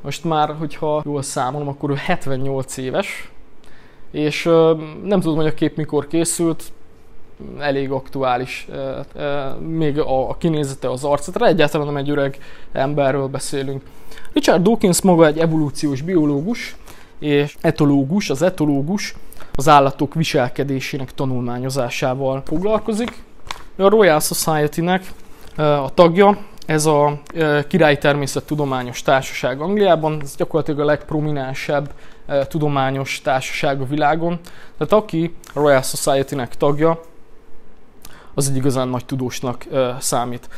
[0.00, 3.30] Most már, hogyha jól számolom, akkor ő 78 éves,
[4.10, 4.44] és
[5.02, 6.72] nem tudom, hogy a kép mikor készült,
[7.58, 8.68] elég aktuális,
[9.60, 12.38] még a, kinézete az arca, tehát egyáltalán nem egy öreg
[12.72, 13.82] emberről beszélünk.
[14.32, 16.76] Richard Dawkins maga egy evolúciós biológus
[17.18, 19.14] és etológus, az etológus
[19.54, 23.22] az állatok viselkedésének tanulmányozásával foglalkozik.
[23.76, 25.12] A Royal Society-nek
[25.56, 27.20] a tagja, ez a
[27.68, 31.92] Királyi Természettudományos Társaság Angliában, ez gyakorlatilag a legprominensebb
[32.48, 34.40] tudományos társaság a világon.
[34.78, 37.00] Tehát aki a Royal Society-nek tagja,
[38.34, 39.66] az egy igazán nagy tudósnak
[39.98, 40.48] számít.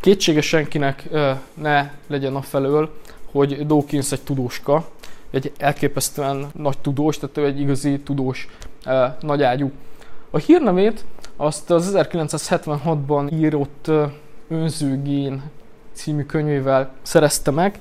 [0.00, 1.08] Kétséges senkinek
[1.54, 2.90] ne legyen a felől,
[3.32, 4.88] hogy Dawkins egy tudóska,
[5.30, 8.48] egy elképesztően nagy tudós, tehát ő egy igazi tudós
[9.20, 9.70] nagyágyú.
[10.30, 11.04] A hírnevét
[11.36, 13.90] azt az 1976-ban írott
[14.48, 15.42] Önzőgén
[15.92, 17.78] című könyvével szerezte meg.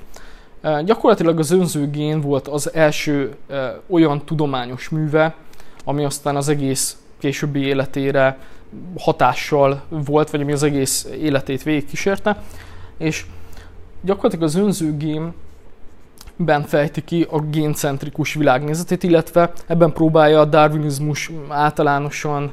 [0.86, 3.36] Gyakorlatilag az önzőgén volt az első
[3.88, 5.36] olyan tudományos műve,
[5.84, 8.38] ami aztán az egész későbbi életére
[8.98, 12.44] hatással volt, vagy ami az egész életét végigkísérte.
[12.98, 13.26] És
[14.02, 15.34] gyakorlatilag az önzőgém
[16.36, 22.52] ben fejti ki a géncentrikus világnézetét, illetve ebben próbálja a darwinizmus általánosan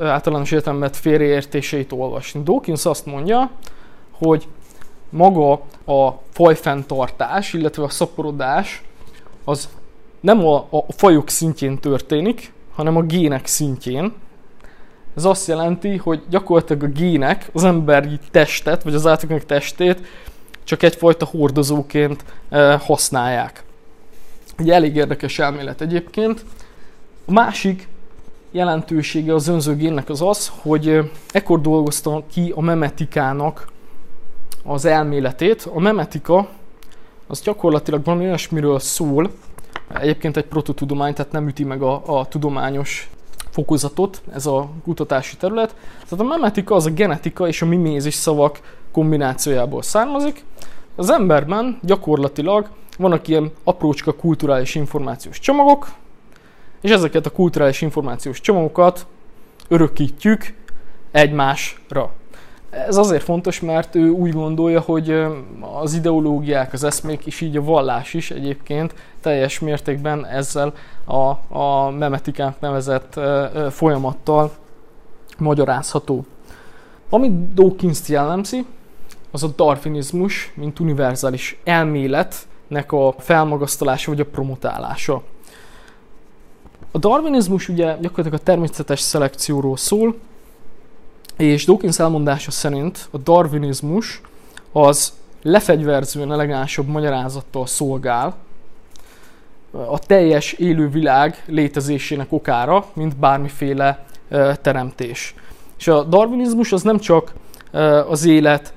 [0.00, 2.42] általános értelmet félreértéseit olvasni.
[2.42, 3.50] Dawkins azt mondja,
[4.10, 4.48] hogy
[5.08, 5.52] maga
[5.86, 8.82] a fajfenntartás, illetve a szaporodás
[9.44, 9.68] az
[10.20, 14.12] nem a, a fajok szintjén történik, hanem a gének szintjén.
[15.16, 20.06] Ez azt jelenti, hogy gyakorlatilag a gének az emberi testet, vagy az állatoknak testét
[20.64, 22.24] csak egyfajta hordozóként
[22.80, 23.64] használják.
[24.56, 26.44] Egy elég érdekes elmélet egyébként.
[27.26, 27.88] A másik
[28.56, 33.68] jelentősége az önzőgénnek az az, hogy ekkor dolgozta ki a memetikának
[34.64, 35.70] az elméletét.
[35.74, 36.48] A memetika
[37.26, 39.30] az gyakorlatilag valami olyasmiről szól,
[39.94, 43.10] egyébként egy prototudomány, tehát nem üti meg a, a tudományos
[43.50, 45.74] fokozatot ez a kutatási terület.
[46.08, 48.60] Tehát a memetika az a genetika és a mimézis szavak
[48.92, 50.44] kombinációjából származik.
[50.94, 55.88] Az emberben gyakorlatilag vannak ilyen aprócska kulturális információs csomagok,
[56.80, 59.06] és ezeket a kulturális információs csomagokat
[59.68, 60.54] örökítjük
[61.10, 62.12] egymásra.
[62.70, 65.24] Ez azért fontos, mert ő úgy gondolja, hogy
[65.80, 70.72] az ideológiák, az eszmék és így a vallás is egyébként teljes mértékben ezzel
[71.04, 73.20] a, a memetikánk nevezett
[73.70, 74.52] folyamattal
[75.38, 76.24] magyarázható.
[77.10, 78.66] Ami Dawkins jellemzi,
[79.30, 85.22] az a darwinizmus, mint univerzális elméletnek a felmagasztalása vagy a promotálása.
[86.96, 90.14] A darwinizmus ugye gyakorlatilag a természetes szelekcióról szól,
[91.36, 94.20] és Dawkins elmondása szerint a darwinizmus
[94.72, 98.36] az lefegyverzően elegánsabb magyarázattal szolgál
[99.72, 104.04] a teljes élő világ létezésének okára, mint bármiféle
[104.62, 105.34] teremtés.
[105.78, 107.32] És a darwinizmus az nem csak
[108.08, 108.74] az élet,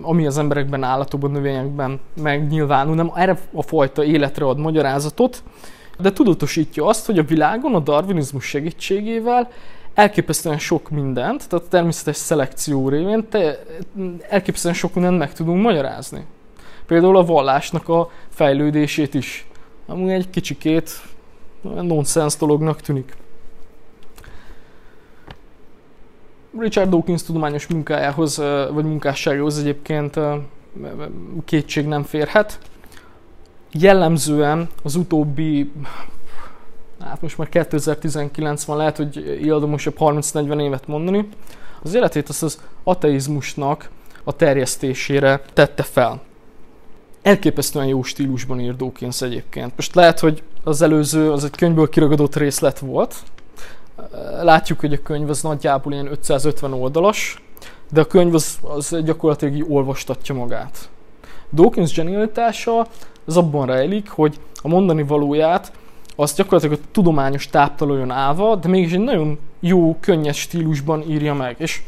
[0.00, 5.42] ami az emberekben, állatokban, növényekben megnyilvánul, nem erre a fajta életre ad magyarázatot,
[6.02, 9.50] de tudatosítja azt, hogy a világon a darwinizmus segítségével
[9.94, 13.62] elképesztően sok mindent, tehát a természetes szelekció révén te,
[14.28, 16.24] elképesztően sok mindent meg tudunk magyarázni.
[16.86, 19.46] Például a vallásnak a fejlődését is.
[19.86, 20.90] Amúgy egy kicsikét
[21.62, 23.16] nonsens dolognak tűnik.
[26.58, 28.36] Richard Dawkins tudományos munkájához,
[28.72, 30.18] vagy munkásságához egyébként
[31.44, 32.58] kétség nem férhet.
[33.72, 35.72] Jellemzően az utóbbi
[37.00, 41.28] hát most már 2019 van, lehet, hogy ildomosabb 30-40 évet mondani,
[41.82, 43.90] az életét az az ateizmusnak
[44.24, 46.20] a terjesztésére tette fel.
[47.22, 49.72] Elképesztően jó stílusban ír Dawkins egyébként.
[49.76, 53.14] Most lehet, hogy az előző, az egy könyvből kiragadott részlet volt.
[54.42, 57.42] Látjuk, hogy a könyv az nagyjából ilyen 550 oldalas,
[57.90, 60.90] de a könyv az, az gyakorlatilag így olvastatja magát.
[61.52, 62.86] Dawkins genialitása
[63.24, 65.72] az abban rejlik, hogy a mondani valóját
[66.16, 71.54] azt gyakorlatilag a tudományos táptalójon állva, de mégis egy nagyon jó, könnyes stílusban írja meg.
[71.58, 71.82] És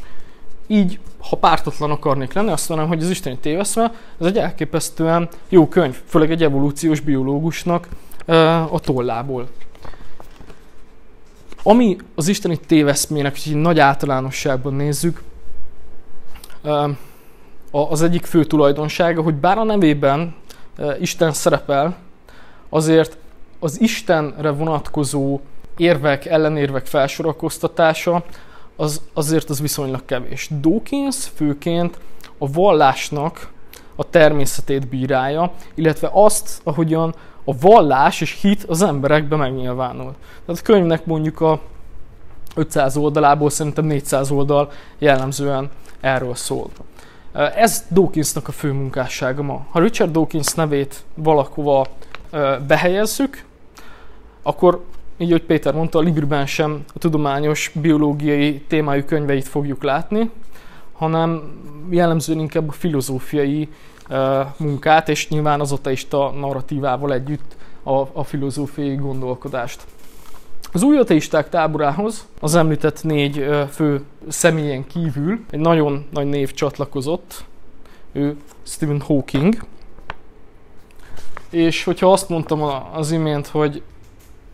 [0.67, 5.67] így, ha pártatlan akarnék lenni, azt mondanám, hogy az Isteni téveszme, ez egy elképesztően jó
[5.67, 7.87] könyv, főleg egy evolúciós biológusnak
[8.71, 9.47] a tollából.
[11.63, 15.21] Ami az Isteni téveszmének, hogy nagy általánosságban nézzük,
[17.71, 20.35] az egyik fő tulajdonsága, hogy bár a nevében
[20.99, 21.95] Isten szerepel,
[22.69, 23.17] azért
[23.59, 25.39] az Istenre vonatkozó
[25.77, 28.23] érvek, ellenérvek felsorakoztatása
[28.75, 30.49] az, azért az viszonylag kevés.
[30.61, 31.99] Dawkins főként
[32.37, 33.53] a vallásnak
[33.95, 40.15] a természetét bírálja, illetve azt, ahogyan a vallás és hit az emberekbe megnyilvánul.
[40.45, 41.59] Tehát a könyvnek mondjuk a
[42.55, 46.69] 500 oldalából szerintem 400 oldal jellemzően erről szól.
[47.35, 49.65] Ez Dawkinsnak a fő munkássága ma.
[49.69, 51.87] Ha Richard Dawkins nevét valahova
[52.67, 53.43] behelyezzük,
[54.41, 54.83] akkor
[55.17, 60.29] így, hogy Péter mondta, a Librben sem a tudományos, biológiai témájú könyveit fogjuk látni,
[60.91, 61.41] hanem
[61.89, 63.69] jellemzően inkább a filozófiai
[64.57, 69.85] munkát, és nyilván az ateista narratívával együtt a, a filozófiai gondolkodást.
[70.75, 77.45] Az új ateisták táborához az említett négy fő személyen kívül egy nagyon nagy név csatlakozott,
[78.11, 79.65] ő Stephen Hawking.
[81.49, 82.61] És hogyha azt mondtam
[82.93, 83.81] az imént, hogy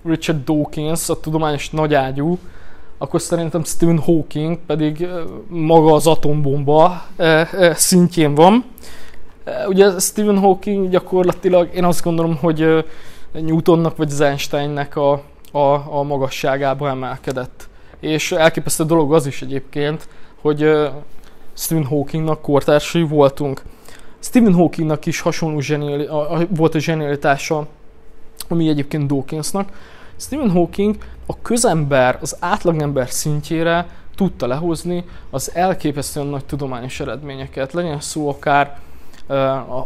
[0.03, 2.37] Richard Dawkins, a tudományos nagyágyú,
[2.97, 5.07] akkor szerintem Stephen Hawking pedig
[5.47, 7.05] maga az atombomba
[7.73, 8.65] szintjén van.
[9.67, 12.85] Ugye Stephen Hawking gyakorlatilag én azt gondolom, hogy
[13.31, 15.21] Newtonnak vagy az Einsteinnek a,
[15.51, 17.69] a, a magasságába emelkedett.
[17.99, 20.07] És elképesztő dolog az is egyébként,
[20.41, 20.89] hogy
[21.53, 23.61] Stephen Hawkingnak kortársai voltunk.
[24.19, 26.09] Stephen Hawkingnak is hasonló zseniali,
[26.49, 27.67] volt a zsenialitása,
[28.47, 29.69] ami egyébként Dawkinsnak.
[30.17, 37.73] Stephen Hawking a közember, az átlagember szintjére tudta lehozni az elképesztően nagy tudományos eredményeket.
[37.73, 38.79] Legyen szó akár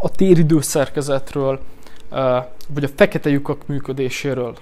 [0.01, 1.59] a téridő szerkezetről,
[2.69, 4.55] vagy a fekete lyukak működéséről.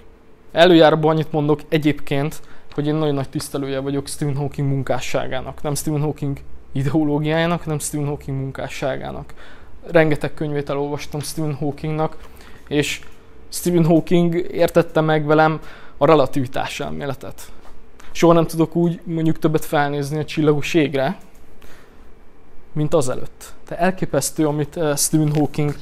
[0.54, 2.42] Előjáróban annyit mondok egyébként,
[2.74, 5.62] hogy én nagyon nagy tisztelője vagyok Stephen Hawking munkásságának.
[5.62, 6.38] Nem Stephen Hawking
[6.72, 9.34] ideológiájának, hanem Stephen Hawking munkásságának.
[9.92, 12.18] Rengeteg könyvét elolvastam Stephen Hawkingnak,
[12.68, 13.02] és
[13.50, 15.60] Stephen Hawking értette meg velem
[15.98, 17.52] a relativitás elméletet.
[18.12, 21.18] Soha nem tudok úgy mondjuk többet felnézni a csillagos égre,
[22.74, 23.54] mint azelőtt.
[23.68, 25.76] De elképesztő, amit eh, Stephen Hawking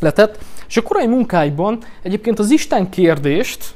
[0.00, 0.44] letett.
[0.68, 3.74] És a korai munkáiban egyébként az Isten kérdést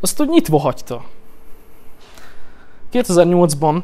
[0.00, 1.04] azt hogy nyitva hagyta.
[2.92, 3.82] 2008-ban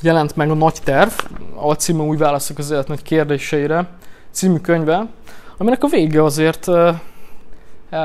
[0.00, 1.12] jelent meg a Nagy Terv,
[1.54, 3.88] a címe új válaszok az élet nagy kérdéseire
[4.30, 5.06] című könyve,
[5.56, 6.94] aminek a vége azért uh,
[7.90, 7.98] uh,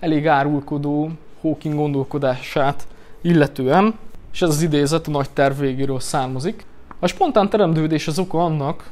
[0.00, 2.86] elég árulkodó Hawking gondolkodását
[3.20, 3.94] illetően,
[4.32, 6.64] és ez az idézet a nagy terv végéről származik.
[6.98, 8.90] A spontán teremtődés az oka annak,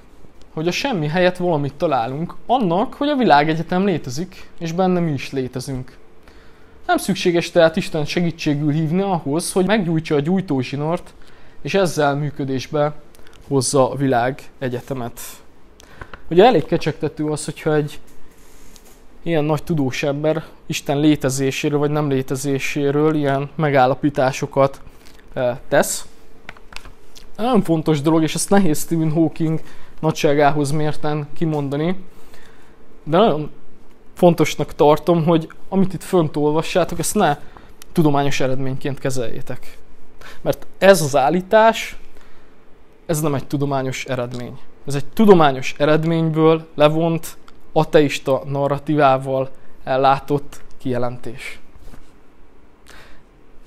[0.54, 5.32] hogy a semmi helyett valamit találunk, annak, hogy a világegyetem létezik, és benne mi is
[5.32, 5.98] létezünk.
[6.90, 11.14] Nem szükséges tehát Isten segítségül hívni ahhoz, hogy meggyújtsa a gyújtózsinort,
[11.62, 12.92] és ezzel működésbe
[13.48, 15.20] hozza a világ egyetemet.
[16.31, 18.00] Ugye elég kecsegtető az, hogyha egy
[19.22, 24.81] ilyen nagy tudós ember Isten létezéséről vagy nem létezéséről ilyen megállapításokat
[25.33, 26.07] eh, tesz.
[27.37, 29.61] Nagyon fontos dolog, és ezt nehéz Stephen Hawking
[30.00, 32.05] nagyságához mérten kimondani,
[33.05, 33.50] de nagyon
[34.20, 37.38] fontosnak tartom, hogy amit itt fönt olvassátok, ezt ne
[37.92, 39.78] tudományos eredményként kezeljétek.
[40.40, 41.96] Mert ez az állítás,
[43.06, 44.59] ez nem egy tudományos eredmény.
[44.87, 47.37] Ez egy tudományos eredményből levont
[47.72, 49.50] ateista narratívával
[49.85, 51.61] ellátott kijelentés.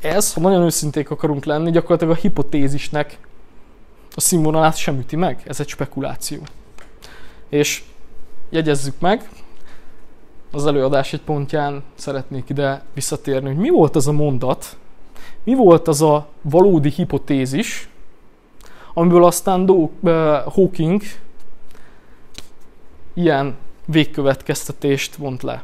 [0.01, 3.17] Ez, ha nagyon őszinték akarunk lenni, gyakorlatilag a hipotézisnek
[4.15, 5.43] a színvonalát sem üti meg.
[5.45, 6.39] Ez egy spekuláció.
[7.49, 7.83] És
[8.49, 9.29] jegyezzük meg,
[10.55, 14.77] az előadás egy pontján szeretnék ide visszatérni, hogy mi volt az a mondat,
[15.43, 17.89] mi volt az a valódi hipotézis,
[18.93, 19.91] amiből aztán Do-
[20.53, 21.01] Hawking
[23.13, 25.63] ilyen végkövetkeztetést vont le.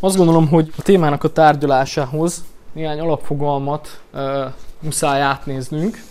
[0.00, 4.20] Azt gondolom, hogy a témának a tárgyalásához néhány alapfogalmat uh,
[4.80, 6.02] muszáj átnéznünk.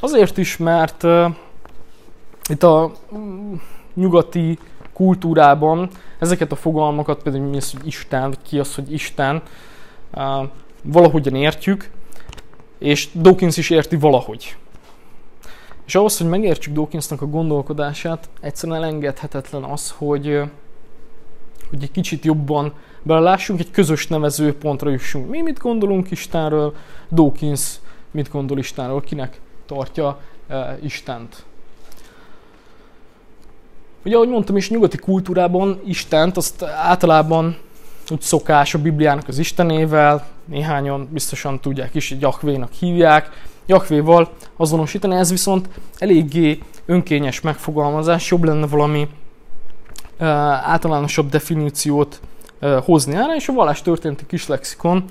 [0.00, 1.34] Azért is, mert uh,
[2.48, 3.62] itt a um,
[3.94, 4.58] nyugati
[4.98, 9.42] kultúrában ezeket a fogalmakat, például mi az, hogy Isten, ki az, hogy Isten,
[10.82, 11.90] valahogyan értjük,
[12.78, 14.56] és Dawkins is érti valahogy.
[15.86, 20.40] És ahhoz, hogy megértsük Dawkinsnak a gondolkodását, egyszerűen elengedhetetlen az, hogy,
[21.70, 25.30] hogy egy kicsit jobban belelássunk, egy közös nevező pontra jussunk.
[25.30, 26.74] Mi mit gondolunk Istenről,
[27.10, 27.80] Dawkins
[28.10, 31.44] mit gondol Istenről, kinek tartja uh, Istent.
[34.08, 37.56] Ugye, ahogy mondtam is, nyugati kultúrában Istent azt általában
[38.10, 43.30] úgy szokás a Bibliának az Istenével, néhányan biztosan tudják is, hogy Jahvénak hívják,
[43.66, 45.68] Jahvéval azonosítani, ez viszont
[45.98, 49.08] eléggé önkényes megfogalmazás, jobb lenne valami
[50.18, 50.26] uh,
[50.68, 52.20] általánosabb definíciót
[52.60, 55.04] uh, hozni erre, és a vallás történeti kis lexikon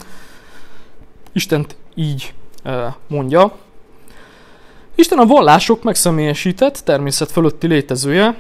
[1.32, 2.34] Istent így
[2.66, 2.74] uh,
[3.08, 3.52] mondja.
[4.96, 8.36] Isten a vallások megszemélyesített, természet fölötti létezője,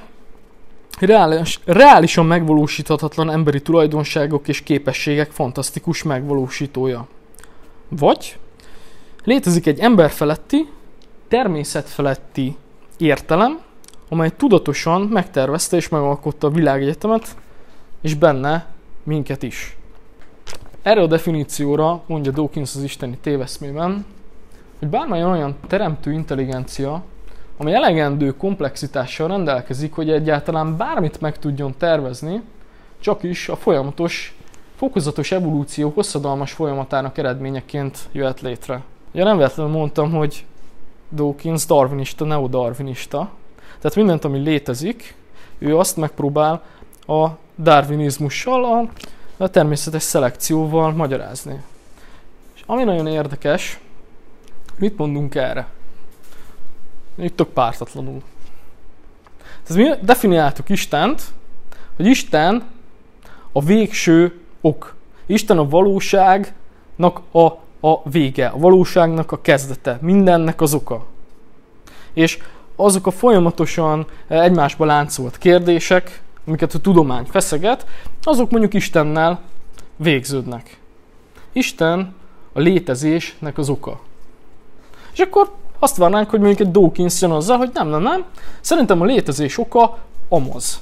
[0.99, 7.07] reális, reálisan megvalósíthatatlan emberi tulajdonságok és képességek fantasztikus megvalósítója.
[7.89, 8.37] Vagy
[9.23, 10.69] létezik egy emberfeletti,
[11.27, 12.55] természetfeletti
[12.97, 13.59] értelem,
[14.09, 17.35] amely tudatosan megtervezte és megalkotta a világegyetemet,
[18.01, 18.65] és benne
[19.03, 19.77] minket is.
[20.81, 24.05] Erre a definícióra mondja Dawkins az isteni téveszmében,
[24.79, 27.03] hogy bármely olyan teremtő intelligencia,
[27.57, 32.41] ami elegendő komplexitással rendelkezik, hogy egyáltalán bármit meg tudjon tervezni,
[32.99, 34.37] csak is a folyamatos,
[34.75, 38.81] fokozatos evolúció hosszadalmas folyamatának eredményeként jöhet létre.
[39.13, 40.45] Ugye nem véletlenül mondtam, hogy
[41.11, 43.29] Dawkins darwinista, neodarwinista.
[43.79, 45.15] Tehát mindent, ami létezik,
[45.57, 46.63] ő azt megpróbál
[47.07, 47.27] a
[47.57, 48.89] darwinizmussal,
[49.37, 51.61] a, természetes szelekcióval magyarázni.
[52.55, 53.79] És ami nagyon érdekes,
[54.77, 55.67] mit mondunk erre?
[57.17, 58.21] Itt tök pártatlanul.
[59.67, 61.21] Tehát mi definiáltuk Istent,
[61.95, 62.63] hogy Isten
[63.51, 64.95] a végső ok.
[65.25, 66.53] Isten a valóság
[67.31, 67.39] a,
[67.79, 71.05] a vége, a valóságnak a kezdete, mindennek az oka.
[72.13, 72.39] És
[72.75, 77.85] azok a folyamatosan egymásba láncolt kérdések, amiket a tudomány feszeget,
[78.23, 79.41] azok mondjuk Istennel
[79.95, 80.79] végződnek.
[81.51, 82.15] Isten
[82.53, 83.99] a létezésnek az oka.
[85.13, 88.23] És akkor azt várnánk, hogy mondjuk egy Dawkins jön azzal, hogy nem, nem, nem,
[88.61, 89.97] szerintem a létezés oka
[90.29, 90.81] Amaz.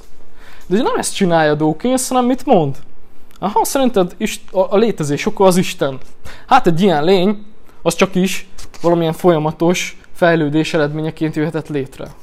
[0.66, 2.76] De nem ezt csinálja Dawkins, hanem mit mond?
[3.38, 5.98] Aha, szerinted is a, a létezés oka az Isten.
[6.46, 7.44] Hát egy ilyen lény,
[7.82, 8.48] az csak is
[8.82, 12.14] valamilyen folyamatos fejlődés eredményeként jöhetett létre.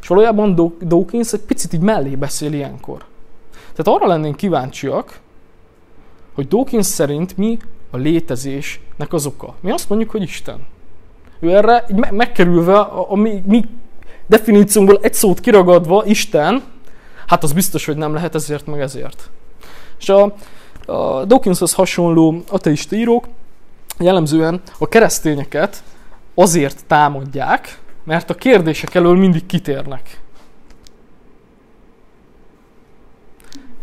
[0.00, 3.04] És valójában Dawkins egy picit így mellé beszél ilyenkor.
[3.74, 5.20] Tehát arra lennénk kíváncsiak,
[6.34, 7.58] hogy Dawkins szerint mi
[7.90, 9.54] a létezésnek az oka.
[9.60, 10.66] Mi azt mondjuk, hogy Isten.
[11.40, 13.64] Ő erre így me- megkerülve a, a mi, mi
[14.26, 16.62] definíciónkból egy szót kiragadva, Isten,
[17.26, 19.30] hát az biztos, hogy nem lehet ezért meg ezért.
[19.98, 20.34] És a,
[20.86, 23.24] a Dawkinshoz hasonló ateista írók
[23.98, 25.82] jellemzően a keresztényeket
[26.34, 30.20] azért támadják, mert a kérdések elől mindig kitérnek.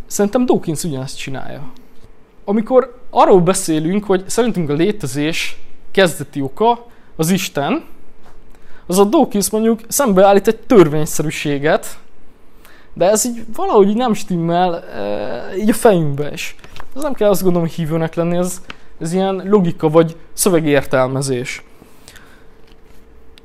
[0.06, 1.72] Szerintem Dawkins ugyanezt csinálja.
[2.46, 5.58] Amikor arról beszélünk, hogy szerintünk a létezés
[5.92, 6.86] kezdeti oka
[7.18, 7.84] az Isten,
[8.86, 11.98] az a Dawkins mondjuk szembeállít egy törvényszerűséget,
[12.94, 16.56] de ez így valahogy nem stimmel e, így a fejünkbe is.
[16.96, 18.62] Ez nem kell azt gondolom hívőnek lenni, ez,
[19.00, 21.64] ez ilyen logika vagy szövegértelmezés.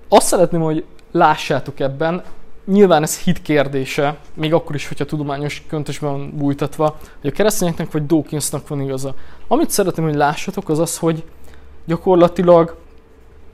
[0.08, 2.22] Azt szeretném, hogy lássátok ebben,
[2.64, 8.06] nyilván ez hit kérdése, még akkor is, hogyha tudományos köntösben bújtatva, hogy a keresztényeknek vagy
[8.06, 9.14] Dawkinsnak van igaza.
[9.48, 11.24] Amit szeretném, hogy lássatok, az az, hogy
[11.86, 12.76] gyakorlatilag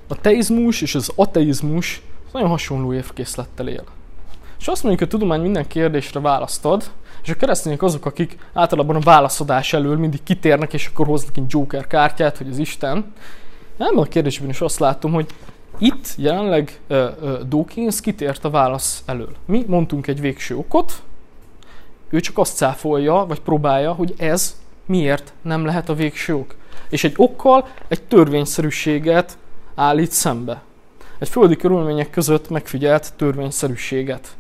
[0.09, 2.02] a teizmus és az ateizmus
[2.32, 3.84] nagyon hasonló évkészlettel él.
[4.59, 6.90] És azt mondjuk, hogy a tudomány minden kérdésre választad,
[7.22, 11.44] és a keresztények azok, akik általában a válaszadás elől mindig kitérnek, és akkor hoznak egy
[11.48, 13.12] Joker kártyát, hogy az Isten.
[13.76, 15.26] Nem a kérdésben is azt látom, hogy
[15.78, 19.32] itt jelenleg uh, uh, Dawkins kitért a válasz elől.
[19.44, 21.02] Mi mondtunk egy végső okot,
[22.11, 24.56] ő csak azt cáfolja, vagy próbálja, hogy ez
[24.86, 26.54] miért nem lehet a végső ok.
[26.88, 29.38] És egy okkal egy törvényszerűséget
[29.79, 30.62] állít szembe.
[31.18, 34.37] Egy földi körülmények között megfigyelt törvényszerűséget.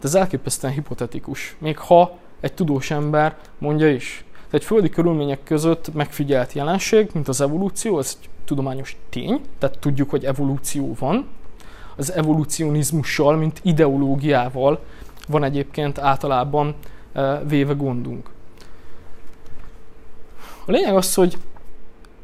[0.00, 4.24] De ez elképesztően hipotetikus, még ha egy tudós ember mondja is.
[4.32, 9.78] Tehát egy földi körülmények között megfigyelt jelenség, mint az evolúció, ez egy tudományos tény, tehát
[9.78, 11.26] tudjuk, hogy evolúció van.
[11.96, 14.84] Az evolucionizmussal, mint ideológiával
[15.28, 16.74] van egyébként általában
[17.12, 18.30] eh, véve gondunk.
[20.66, 21.36] A lényeg az, hogy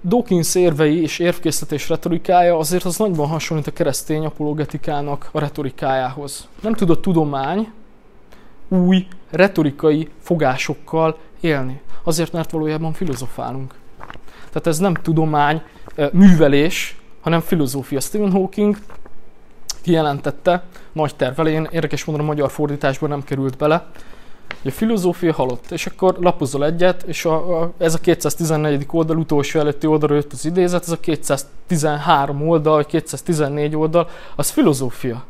[0.05, 6.49] Dawkins érvei és érvkészletés retorikája azért az nagyban hasonlít a keresztény apologetikának a retorikájához.
[6.63, 7.73] Nem tud a tudomány
[8.69, 11.81] új retorikai fogásokkal élni.
[12.03, 13.75] Azért, mert valójában filozofálunk.
[14.49, 15.63] Tehát ez nem tudomány,
[16.13, 18.01] művelés, hanem filozófia.
[18.01, 18.77] Stephen Hawking
[19.83, 23.91] kijelentette nagy tervelén, érdekes módon a magyar fordításban nem került bele,
[24.63, 28.87] hogy a filozófia halott, és akkor lapozol egyet, és a, a, ez a 214.
[28.91, 34.51] oldal utolsó előtti oldalra jött az idézet, ez a 213 oldal, vagy 214 oldal, az
[34.51, 35.25] filozófia.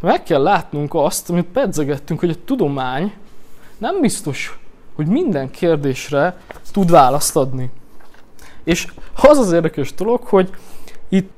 [0.00, 3.12] Meg kell látnunk azt, amit pedzegettünk, hogy a tudomány
[3.78, 4.58] nem biztos,
[4.94, 6.40] hogy minden kérdésre
[6.72, 7.70] tud választ adni.
[8.64, 10.50] És az az érdekes dolog, hogy
[11.08, 11.30] itt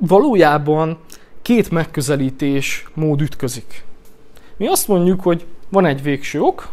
[0.00, 0.98] valójában
[1.42, 3.84] két megközelítés mód ütközik.
[4.60, 6.68] Mi azt mondjuk, hogy van egy végső ok,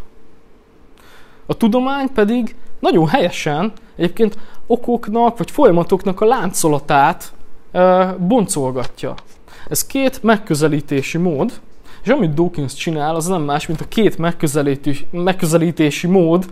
[1.46, 7.34] a tudomány pedig nagyon helyesen egyébként okoknak vagy folyamatoknak a láncolatát
[7.72, 9.14] e, boncolgatja.
[9.70, 11.60] Ez két megközelítési mód,
[12.04, 16.46] és amit Dawkins csinál, az nem más, mint a két megközelítési, megközelítési mód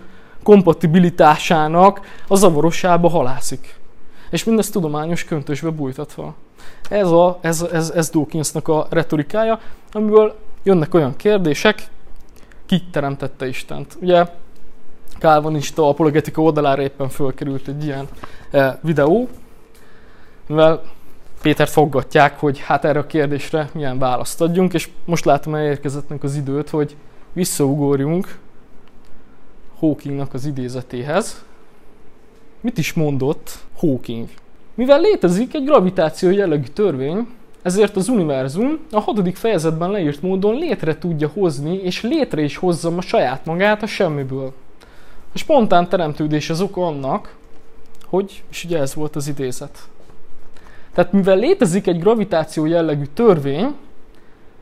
[0.43, 3.75] kompatibilitásának a zavarosába halászik.
[4.29, 6.35] És mindezt tudományos köntösbe bújtatva.
[6.89, 9.59] Ez, a, ez, ez, ez Dawkinsnak a retorikája,
[9.91, 11.87] amiből jönnek olyan kérdések,
[12.65, 13.97] ki teremtette Istent.
[14.01, 14.25] Ugye
[15.19, 18.07] Calvinista apologetika oldalára éppen fölkerült egy ilyen
[18.51, 19.29] e, videó,
[20.47, 20.81] mivel
[21.41, 26.35] Pétert foggatják, hogy hát erre a kérdésre milyen választ adjunk, és most látom elérkezettnek az
[26.35, 26.95] időt, hogy
[27.33, 28.37] visszaugorjunk
[29.79, 31.45] Hawkingnak az idézetéhez.
[32.61, 34.29] Mit is mondott Hawking?
[34.75, 37.27] Mivel létezik egy gravitáció jellegű törvény,
[37.65, 42.95] ezért az univerzum a hatodik fejezetben leírt módon létre tudja hozni, és létre is hozza
[42.95, 44.53] a saját magát a semmiből.
[45.33, 47.35] A spontán teremtődés az oka annak,
[48.05, 49.79] hogy, és ugye ez volt az idézet.
[50.93, 53.75] Tehát mivel létezik egy gravitáció jellegű törvény,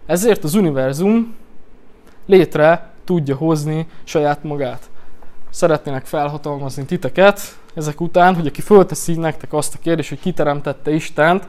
[0.05, 1.35] ezért az univerzum
[2.25, 4.89] létre tudja hozni saját magát.
[5.49, 11.47] szeretnének felhatalmazni titeket ezek után, hogy aki fölteszi nektek azt a kérdést, hogy kiteremtette Istent,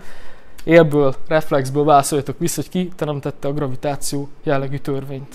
[0.65, 5.35] élből, reflexből válaszoljatok vissza, hogy ki teremtette a gravitáció jellegű törvényt.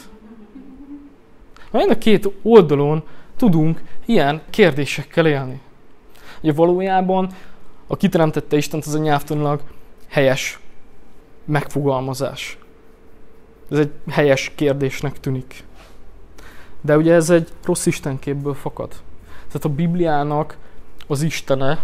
[1.72, 3.04] Mind a két oldalon
[3.36, 5.62] tudunk ilyen kérdésekkel élni.
[6.42, 7.30] Ugye valójában
[7.88, 9.62] a kiteremtette Istent az a nyelvtanilag
[10.08, 10.60] helyes
[11.46, 12.58] megfogalmazás.
[13.72, 15.64] Ez egy helyes kérdésnek tűnik.
[16.82, 18.90] De ugye ez egy rossz istenképből fakad.
[19.48, 20.58] Tehát a Bibliának
[21.08, 21.84] az Istene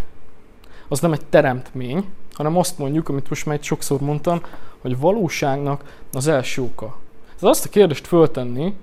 [0.88, 2.06] az nem egy teremtmény,
[2.36, 4.42] hanem azt mondjuk, amit most már sokszor mondtam,
[4.82, 6.98] hogy valóságnak az első oka.
[7.26, 8.74] Tehát azt a kérdést föltenni,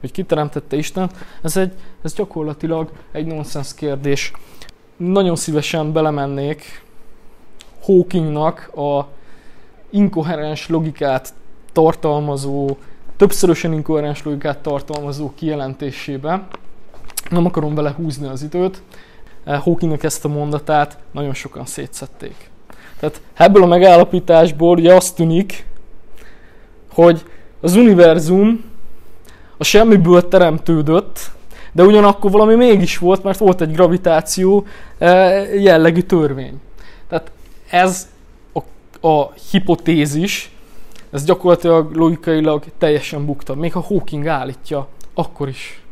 [0.00, 1.10] hogy ki teremtette Isten,
[1.42, 1.72] ez, egy,
[2.02, 4.32] ez gyakorlatilag egy nonsens kérdés.
[4.96, 6.84] Nagyon szívesen belemennék
[7.82, 9.06] Hawkingnak a
[9.90, 11.34] inkoherens logikát
[11.72, 12.76] tartalmazó,
[13.16, 16.48] többszörösen inkoherens logikát tartalmazó kijelentésébe.
[17.30, 18.82] Nem akarom vele húzni az időt.
[19.44, 22.49] Hawkingnak ezt a mondatát nagyon sokan szétszették.
[23.00, 25.64] Tehát ebből a megállapításból ugye azt tűnik,
[26.92, 27.22] hogy
[27.60, 28.64] az univerzum
[29.56, 31.30] a semmiből teremtődött,
[31.72, 34.66] de ugyanakkor valami mégis volt, mert volt egy gravitáció
[34.98, 36.60] eh, jellegű törvény.
[37.08, 37.30] Tehát
[37.70, 38.08] ez
[38.52, 38.58] a,
[39.08, 40.50] a hipotézis,
[41.10, 43.54] ez gyakorlatilag logikailag teljesen bukta.
[43.54, 45.82] Még ha Hawking állítja, akkor is.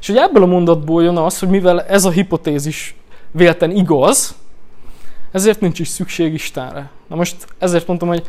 [0.00, 2.96] És hogy ebből a mondatból jön az, hogy mivel ez a hipotézis
[3.30, 4.34] vélten igaz,
[5.36, 6.90] ezért nincs is szükség Istenre.
[7.06, 8.28] Na most ezért mondtam, hogy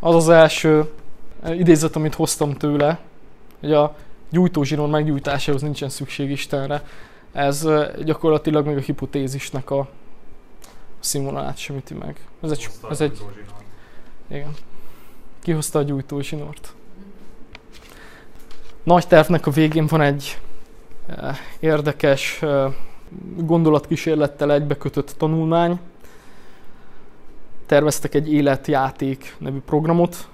[0.00, 0.90] az az első
[1.48, 2.98] idézet, amit hoztam tőle,
[3.60, 3.96] hogy a
[4.30, 6.82] gyújtózsinór meggyújtásához nincsen szükség Istenre.
[7.32, 7.68] Ez
[8.04, 9.88] gyakorlatilag még a hipotézisnek a
[10.98, 12.16] színvonalát sem üti meg.
[12.42, 13.18] Ez egy, ez egy,
[14.28, 14.54] igen.
[15.42, 16.74] Kihozta a gyújtózsinort.
[18.82, 20.40] Nagy tervnek a végén van egy
[21.60, 22.42] érdekes
[23.36, 25.80] gondolatkísérlettel egybekötött tanulmány.
[27.70, 30.28] Terveztek egy életjáték nevű programot,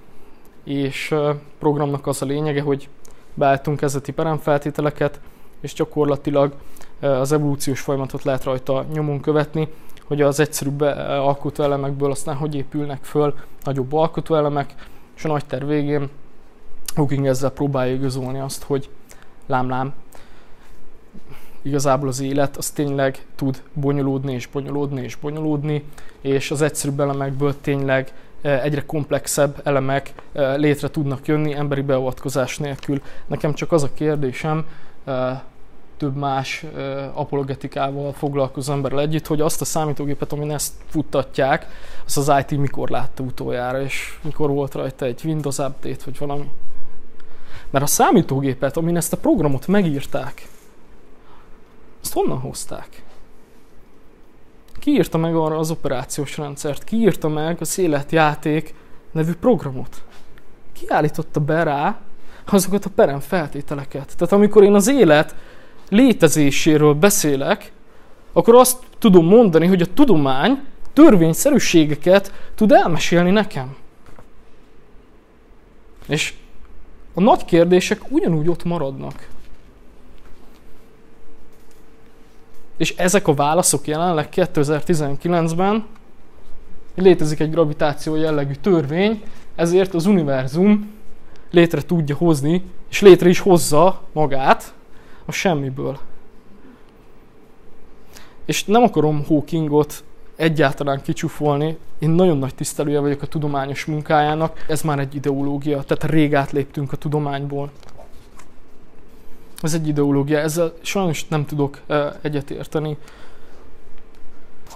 [0.65, 1.15] és
[1.59, 2.89] programnak az a lényege, hogy
[3.35, 5.21] beálltunk kezdeti peremfeltételeket,
[5.61, 6.55] és gyakorlatilag
[7.01, 9.69] az evolúciós folyamatot lehet rajta nyomon követni,
[10.05, 13.35] hogy az egyszerűbb alkotóelemekből aztán hogy épülnek föl
[13.65, 14.75] nagyobb alkotóelemek,
[15.17, 16.09] és a nagy terv végén
[16.95, 18.91] Hawking ezzel próbálja igazolni azt, hogy
[19.47, 19.95] lám-lám,
[21.67, 25.85] igazából az élet az tényleg tud bonyolódni és bonyolódni és bonyolódni,
[26.21, 28.13] és az egyszerűbb elemekből tényleg
[28.43, 30.13] egyre komplexebb elemek
[30.57, 33.03] létre tudnak jönni emberi beavatkozás nélkül.
[33.27, 34.67] Nekem csak az a kérdésem,
[35.97, 36.65] több más
[37.13, 41.67] apologetikával foglalkozó emberrel együtt, hogy azt a számítógépet, amin ezt futtatják,
[42.07, 46.51] az az IT mikor látta utoljára, és mikor volt rajta egy Windows update, vagy valami.
[47.71, 50.49] Mert a számítógépet, amin ezt a programot megírták,
[52.07, 53.03] azt honnan hozták?
[54.79, 56.85] Ki írta meg arra az operációs rendszert?
[56.85, 58.75] Ki írta meg az életjáték
[59.13, 60.05] nevű programot?
[60.73, 62.01] Ki állította be rá
[62.45, 64.17] azokat a perem feltételeket?
[64.17, 65.35] Tehát amikor én az élet
[65.89, 67.73] létezéséről beszélek,
[68.33, 73.77] akkor azt tudom mondani, hogy a tudomány törvényszerűségeket tud elmesélni nekem.
[76.09, 76.35] És
[77.15, 79.29] a nagy kérdések ugyanúgy ott maradnak.
[82.77, 85.85] És ezek a válaszok jelenleg 2019-ben
[86.95, 89.23] létezik egy gravitáció jellegű törvény,
[89.55, 90.91] ezért az univerzum
[91.51, 94.75] létre tudja hozni, és létre is hozza magát
[95.25, 95.99] a semmiből.
[98.45, 100.05] És nem akarom Hawkingot
[100.37, 106.05] egyáltalán kicsúfolni, én nagyon nagy tisztelője vagyok a tudományos munkájának, ez már egy ideológia, tehát
[106.05, 107.71] rég átléptünk a tudományból.
[109.61, 111.81] Ez egy ideológia, ezzel sajnos nem tudok
[112.23, 112.97] egyetérteni.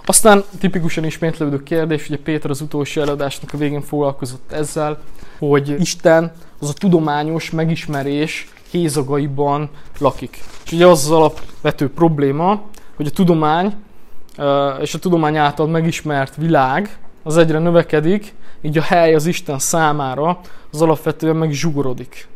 [0.05, 4.99] Aztán tipikusan ismétlődő kérdés, ugye Péter az utolsó előadásnak a végén foglalkozott ezzel,
[5.39, 9.69] hogy Isten az a tudományos megismerés hézagaiban
[9.99, 10.43] lakik.
[10.65, 12.61] És ugye az az alapvető probléma,
[12.95, 13.75] hogy a tudomány
[14.81, 20.39] és a tudomány által megismert világ az egyre növekedik, így a hely az Isten számára
[20.71, 22.27] az alapvetően meg zsugorodik.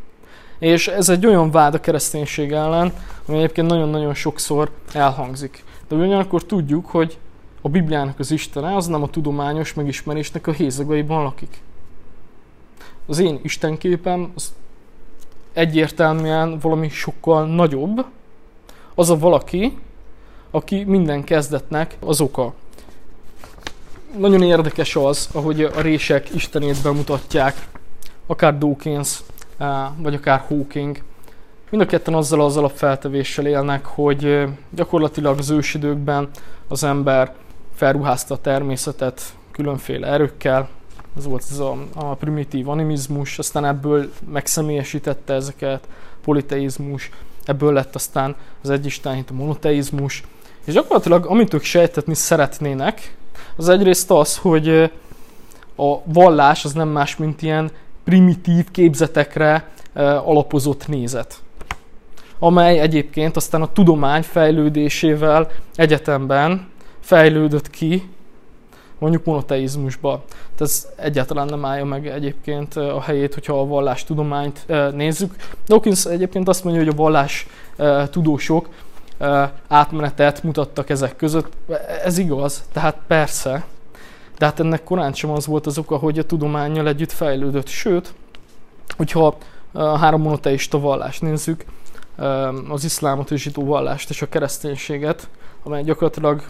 [0.60, 2.94] És ez egy olyan vád a kereszténység ellen,
[3.28, 5.64] ami egyébként nagyon-nagyon sokszor elhangzik.
[5.88, 7.18] De ugyanakkor tudjuk, hogy
[7.62, 11.62] a Bibliának az Istene az nem a tudományos megismerésnek a hézagaiban lakik.
[13.06, 14.54] Az én Istenképem az
[15.54, 18.06] egyértelműen valami sokkal nagyobb,
[18.96, 19.78] az a valaki,
[20.52, 22.54] aki minden kezdetnek az oka.
[24.18, 27.68] Nagyon érdekes az, ahogy a rések istenét bemutatják,
[28.28, 29.20] akár Dawkins,
[29.98, 30.98] vagy akár Hawking.
[31.70, 36.30] Mind a ketten azzal az alapfeltevéssel élnek, hogy gyakorlatilag az ősidőkben
[36.68, 37.34] az ember
[37.76, 40.70] felruházta a természetet különféle erőkkel,
[41.18, 45.88] ez volt ez a, a primitív animizmus, aztán ebből megszemélyesítette ezeket,
[46.24, 47.10] politeizmus,
[47.46, 50.24] ebből lett aztán az egyistenhit, a monoteizmus,
[50.66, 53.16] és gyakorlatilag amit ők sejtetni szeretnének,
[53.56, 54.70] az egyrészt az, hogy
[55.76, 57.72] a vallás az nem más, mint ilyen
[58.06, 59.70] primitív képzetekre
[60.24, 61.40] alapozott nézet
[62.40, 66.68] amely egyébként aztán a tudomány fejlődésével egyetemben
[67.00, 68.10] fejlődött ki,
[69.00, 70.24] mondjuk monoteizmusba.
[70.28, 75.36] Tehát ez egyáltalán nem állja meg egyébként a helyét, hogyha a vallás tudományt nézzük.
[75.68, 77.48] Dawkins egyébként azt mondja, hogy a vallás
[78.10, 78.70] tudósok
[79.68, 81.52] átmenetet mutattak ezek között.
[82.04, 83.66] Ez igaz, tehát persze,
[84.38, 87.68] de hát ennek korán sem az volt az oka, hogy a tudományjal együtt fejlődött.
[87.68, 88.14] Sőt,
[88.98, 89.38] hogyha
[89.72, 91.66] a három monoteista vallást nézzük,
[92.70, 95.30] az iszlámot, a zsidó vallást és a kereszténységet,
[95.64, 96.44] amely gyakorlatilag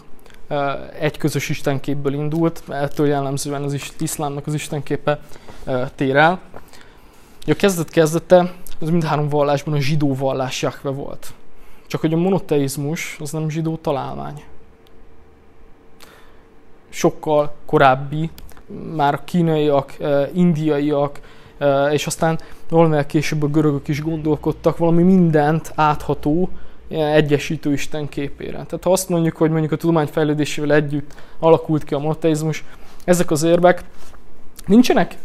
[0.98, 5.20] egy közös istenképből indult, ettől jellemzően az iszlámnak az istenképe
[5.94, 6.40] tér el.
[7.46, 11.32] A kezdet kezdete az mindhárom vallásban a zsidó vallás Jahve volt.
[11.86, 14.44] Csak hogy a monoteizmus az nem zsidó találmány.
[16.88, 18.30] Sokkal korábbi,
[18.96, 19.96] már a kínaiak,
[20.32, 21.20] indiaiak,
[21.90, 26.48] és aztán valamivel később a görögök is gondolkodtak valami mindent átható,
[26.88, 28.52] egyesítő Isten képére.
[28.52, 32.64] Tehát ha azt mondjuk, hogy mondjuk a tudomány fejlődésével együtt alakult ki a monoteizmus,
[33.04, 33.84] ezek az érvek
[34.66, 35.16] nincsenek,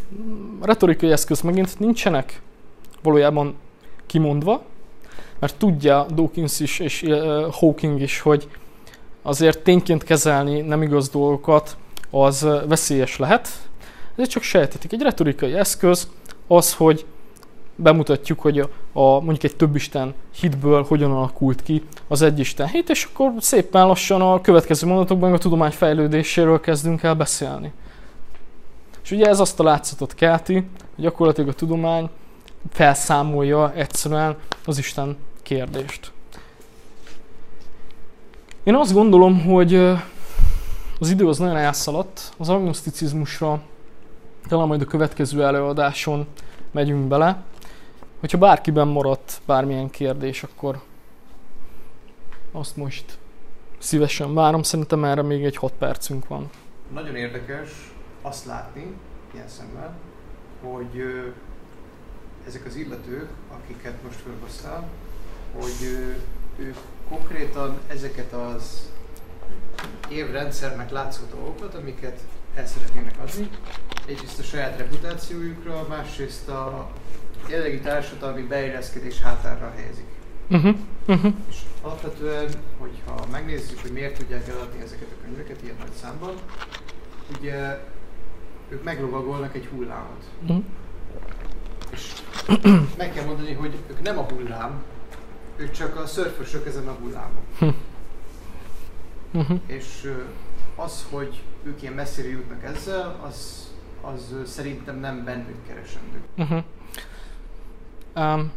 [0.62, 2.42] retorikai eszköz megint nincsenek
[3.04, 3.56] valójában
[4.06, 4.64] kimondva,
[5.40, 7.06] mert tudja Dawkins is és
[7.52, 8.48] Hawking is, hogy
[9.22, 11.78] azért tényként kezelni nem igaz dolgokat,
[12.10, 13.50] az veszélyes lehet.
[14.16, 14.94] Ez csak sejtetik.
[14.94, 16.08] Egy retorikai eszköz
[16.48, 17.06] az, hogy
[17.76, 23.08] bemutatjuk, hogy a, a mondjuk egy többisten hitből hogyan alakult ki az egyisten hit, és
[23.12, 27.72] akkor szépen lassan a következő mondatokban a tudomány fejlődéséről kezdünk el beszélni.
[29.04, 32.10] És ugye ez azt a látszatot kelti, hogy gyakorlatilag a tudomány
[32.72, 36.12] felszámolja egyszerűen az Isten kérdést.
[38.64, 39.76] Én azt gondolom, hogy
[41.00, 43.62] az idő az nagyon elszaladt, az agnoszticizmusra
[44.48, 46.28] talán majd a következő előadáson
[46.72, 47.44] megyünk bele.
[48.20, 50.82] Hogyha bárkiben maradt bármilyen kérdés, akkor
[52.52, 53.18] azt most
[53.78, 54.64] szívesen várom.
[54.64, 56.50] Szerintem erre még egy 6 percünk van.
[56.94, 58.94] Nagyon érdekes azt látni,
[59.34, 59.94] ilyen szemmel,
[60.62, 61.04] hogy
[62.48, 64.88] ezek az illetők, akiket most felhoztál,
[65.60, 65.88] hogy
[66.58, 66.76] ők
[67.12, 68.90] konkrétan ezeket az
[70.10, 72.20] évrendszernek látszó dolgokat, amiket
[72.56, 73.50] el szeretnének adni,
[74.08, 76.92] egyrészt a saját reputációjukra, másrészt a
[77.50, 80.06] jelenlegi társadalmi beilleszkedés hátárra helyezik.
[80.50, 80.76] Uh-huh.
[81.08, 81.34] Uh-huh.
[81.50, 86.34] És alapvetően, hogyha megnézzük, hogy miért tudják eladni ezeket a könyveket ilyen nagy számban,
[87.40, 87.80] ugye
[88.70, 90.24] ők meglovagolnak egy hullámot.
[90.42, 90.64] Uh-huh.
[91.92, 92.14] És
[92.98, 94.84] meg kell mondani, hogy ők nem a hullám,
[95.62, 97.76] ők csak a szörfösök ezen a hullámon.
[99.34, 99.60] Uh-huh.
[99.66, 100.14] És
[100.76, 103.70] az, hogy ők ilyen messzire jutnak ezzel, az,
[104.02, 106.22] az szerintem nem bennük keresendő.
[106.38, 106.64] Uh-huh
[108.16, 108.52] um,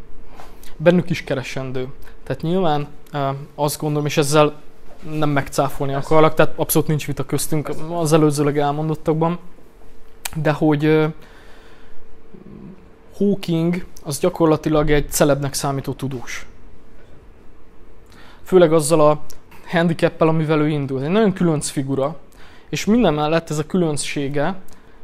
[0.76, 1.88] bennük is keresendő.
[2.22, 4.54] Tehát nyilván um, azt gondolom, és ezzel
[5.10, 9.38] nem megcáfolni akarlak, tehát abszolút nincs vita köztünk az előzőleg elmondottakban,
[10.34, 11.12] de hogy uh,
[13.16, 16.46] Hawking az gyakorlatilag egy celebnek számító tudós.
[18.44, 19.20] Főleg azzal a
[19.66, 21.02] handicappel, amivel ő indul.
[21.02, 22.16] Egy nagyon különc figura,
[22.68, 24.54] és minden mellett ez a különbsége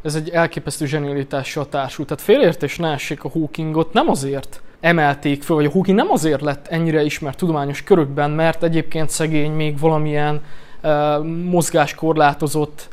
[0.02, 2.08] ez egy elképesztő zsenialitással társult.
[2.08, 6.40] Tehát félértés ne essék a Hawkingot, nem azért emelték föl, vagy a Hawking nem azért
[6.40, 10.42] lett ennyire ismert tudományos körökben, mert egyébként szegény még valamilyen
[10.82, 12.88] uh, mozgáskorlátozott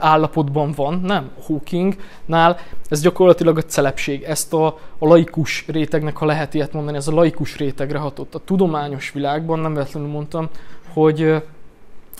[0.00, 1.30] állapotban van, nem.
[1.46, 2.58] Hawkingnál
[2.88, 4.66] ez gyakorlatilag a celebség, ezt a,
[4.98, 8.34] a laikus rétegnek, ha lehet ilyet mondani, ez a laikus rétegre hatott.
[8.34, 10.48] A tudományos világban nem véletlenül mondtam,
[10.92, 11.42] hogy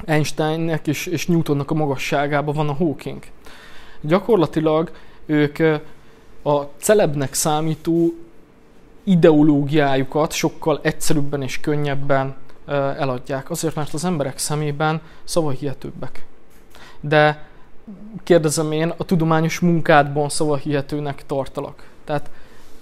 [0.05, 3.23] Einsteinnek és, és Newtonnak a magasságában van a Hawking
[4.01, 4.91] gyakorlatilag
[5.27, 5.59] ők
[6.43, 8.15] a celebnek számító
[9.05, 12.37] ideológiájukat sokkal egyszerűbben és könnyebben
[12.99, 13.51] eladják.
[13.51, 16.25] Azért, mert az emberek szemében szavahihetőbbek.
[17.01, 17.49] De
[18.23, 21.89] kérdezem én, a tudományos munkádban szavahihetőnek tartalak.
[22.05, 22.31] Tehát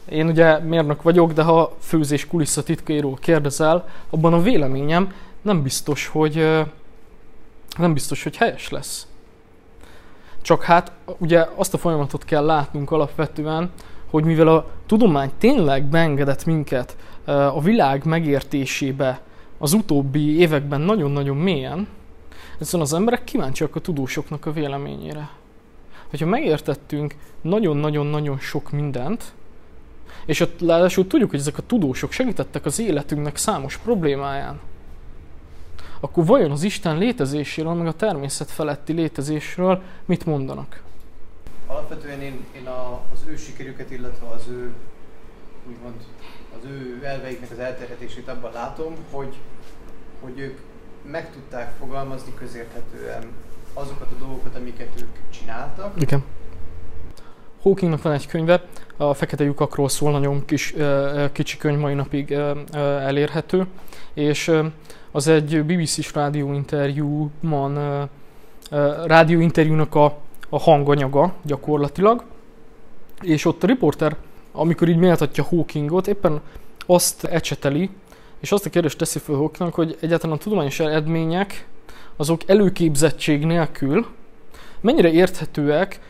[0.09, 5.13] én ugye mérnök vagyok, de ha főzés kulisszatitkairól kérdezel, abban a véleményem
[5.43, 6.65] nem biztos, hogy
[7.79, 9.07] nem biztos, hogy helyes lesz.
[10.43, 13.71] Csak hát ugye azt a folyamatot kell látnunk alapvetően,
[14.11, 19.21] hogy mivel a tudomány tényleg beengedett minket a világ megértésébe
[19.59, 21.89] az utóbbi években nagyon-nagyon mélyen,
[22.59, 25.31] egyszerűen az emberek kíváncsiak a tudósoknak a véleményére.
[26.11, 29.33] Hogyha megértettünk nagyon-nagyon-nagyon sok mindent,
[30.27, 34.61] és ott ráadásul tudjuk, hogy ezek a tudósok segítettek az életünknek számos problémáján,
[36.01, 40.83] akkor vajon az Isten létezéséről, meg a természet feletti létezésről mit mondanak?
[41.67, 44.73] Alapvetően én, én a, az ő sikerüket, illetve az ő
[45.69, 45.95] úgymond
[46.59, 49.37] az ő elveiknek az elterjedését abban látom, hogy,
[50.21, 50.59] hogy ők
[51.11, 53.23] meg tudták fogalmazni közérthetően
[53.75, 55.93] azokat a dolgokat, amiket ők csináltak.
[56.01, 56.25] Igen.
[57.63, 58.65] Hawkingnak van egy könyve,
[58.97, 60.75] a Fekete lyukakról szól, nagyon kis,
[61.33, 62.33] kicsi könyv, mai napig
[62.73, 63.67] elérhető,
[64.15, 64.53] és
[65.11, 68.09] az egy BBC-s rádióinterjúban,
[69.07, 72.25] rádióinterjúnak a, a hanganyaga gyakorlatilag,
[73.21, 74.17] és ott a riporter,
[74.53, 76.41] amikor így méltatja Hawkingot, éppen
[76.87, 77.91] azt ecseteli,
[78.41, 81.67] és azt a kérdést teszi fel Hawkingnak, hogy egyáltalán a tudományos eredmények
[82.17, 84.07] azok előképzettség nélkül
[84.81, 86.01] mennyire érthetőek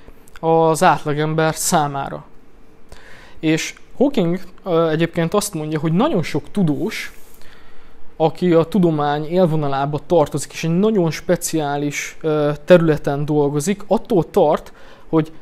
[0.40, 2.24] az átlagember számára.
[3.40, 4.40] És Hawking
[4.90, 7.12] egyébként azt mondja, hogy nagyon sok tudós,
[8.16, 12.16] aki a tudomány élvonalába tartozik, és egy nagyon speciális
[12.64, 14.72] területen dolgozik, attól tart,
[15.08, 15.32] hogy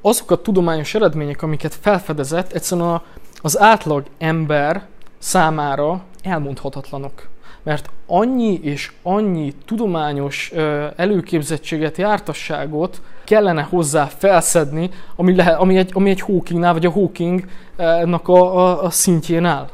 [0.00, 3.00] azok a tudományos eredmények, amiket felfedezett, egyszerűen
[3.36, 4.86] az átlag ember
[5.18, 7.28] számára elmondhatatlanok.
[7.62, 10.52] Mert annyi és annyi tudományos
[10.96, 18.28] előképzettséget, jártasságot kellene hozzá felszedni, ami, lehet, ami, egy, ami egy Hawkingnál, vagy a Hawkingnak
[18.28, 19.68] a, a, a szintjén áll.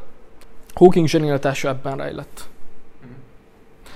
[0.75, 2.49] Hawking zsenialitása ebben rejlett.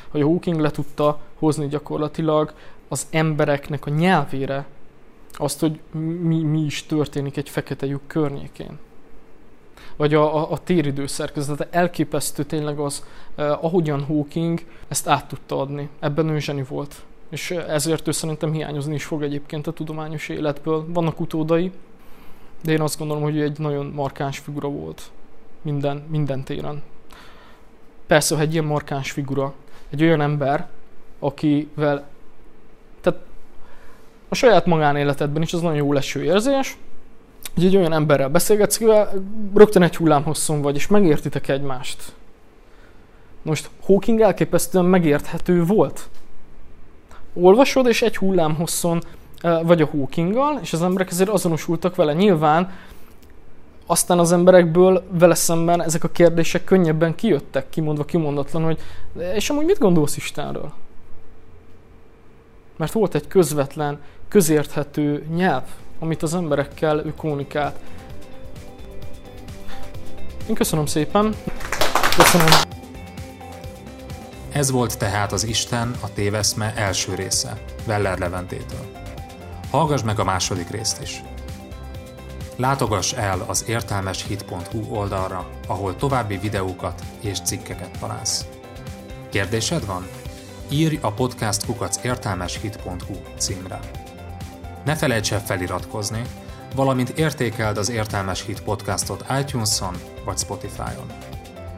[0.08, 2.52] Hogy a Hawking le tudta hozni gyakorlatilag
[2.88, 4.66] az embereknek a nyelvére
[5.32, 5.80] azt, hogy
[6.22, 8.78] mi, mi is történik egy fekete lyuk környékén.
[10.00, 15.60] Vagy a, a, a téridő szerkezete elképesztő tényleg az, eh, ahogyan Hawking ezt át tudta
[15.60, 15.88] adni.
[15.98, 16.94] Ebben ő zseni volt.
[17.28, 20.84] És ezért ő szerintem hiányozni is fog egyébként a tudományos életből.
[20.88, 21.72] Vannak utódai,
[22.62, 25.10] de én azt gondolom, hogy egy nagyon markáns figura volt
[25.62, 26.82] minden, minden téren.
[28.06, 29.54] Persze, ha egy ilyen markáns figura,
[29.90, 30.68] egy olyan ember,
[31.18, 32.08] akivel,
[33.00, 33.20] tehát
[34.28, 36.76] a saját magánéletedben is az nagyon jó leső érzés,
[37.54, 39.12] hogy egy olyan emberrel beszélgetsz, akivel
[39.54, 42.12] rögtön egy hullámhosszon vagy, és megértitek egymást.
[43.42, 46.08] Most Hawking elképesztően megérthető volt.
[47.34, 49.02] Olvasod, és egy hullámhosszon
[49.40, 52.12] eh, vagy a Hawkinggal, és az emberek ezért azonosultak vele.
[52.12, 52.72] Nyilván
[53.86, 58.78] aztán az emberekből vele szemben ezek a kérdések könnyebben kijöttek, kimondva kimondatlan, hogy
[59.34, 60.72] és amúgy mit gondolsz Istenről?
[62.76, 65.62] Mert volt egy közvetlen, közérthető nyelv,
[66.00, 67.76] amit az emberekkel ő kommunikált.
[70.48, 71.34] Én köszönöm szépen.
[72.16, 72.48] Köszönöm.
[74.52, 78.86] Ez volt tehát az Isten a téveszme első része, Veller Leventétől.
[79.70, 81.22] Hallgass meg a második részt is.
[82.56, 88.46] Látogass el az értelmeshit.hu oldalra, ahol további videókat és cikkeket találsz.
[89.28, 90.06] Kérdésed van?
[90.68, 93.80] Írj a podcast kukac értelmeshit.hu címre.
[94.84, 96.22] Ne felejts el feliratkozni,
[96.74, 101.06] valamint értékeld az Értelmes Hit podcastot iTunes-on vagy Spotify-on.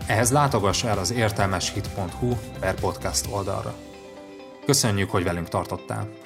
[0.06, 3.74] Ehhez látogass el az értelmeshit.hu per podcast oldalra.
[4.66, 6.21] Köszönjük, hogy velünk tartottál!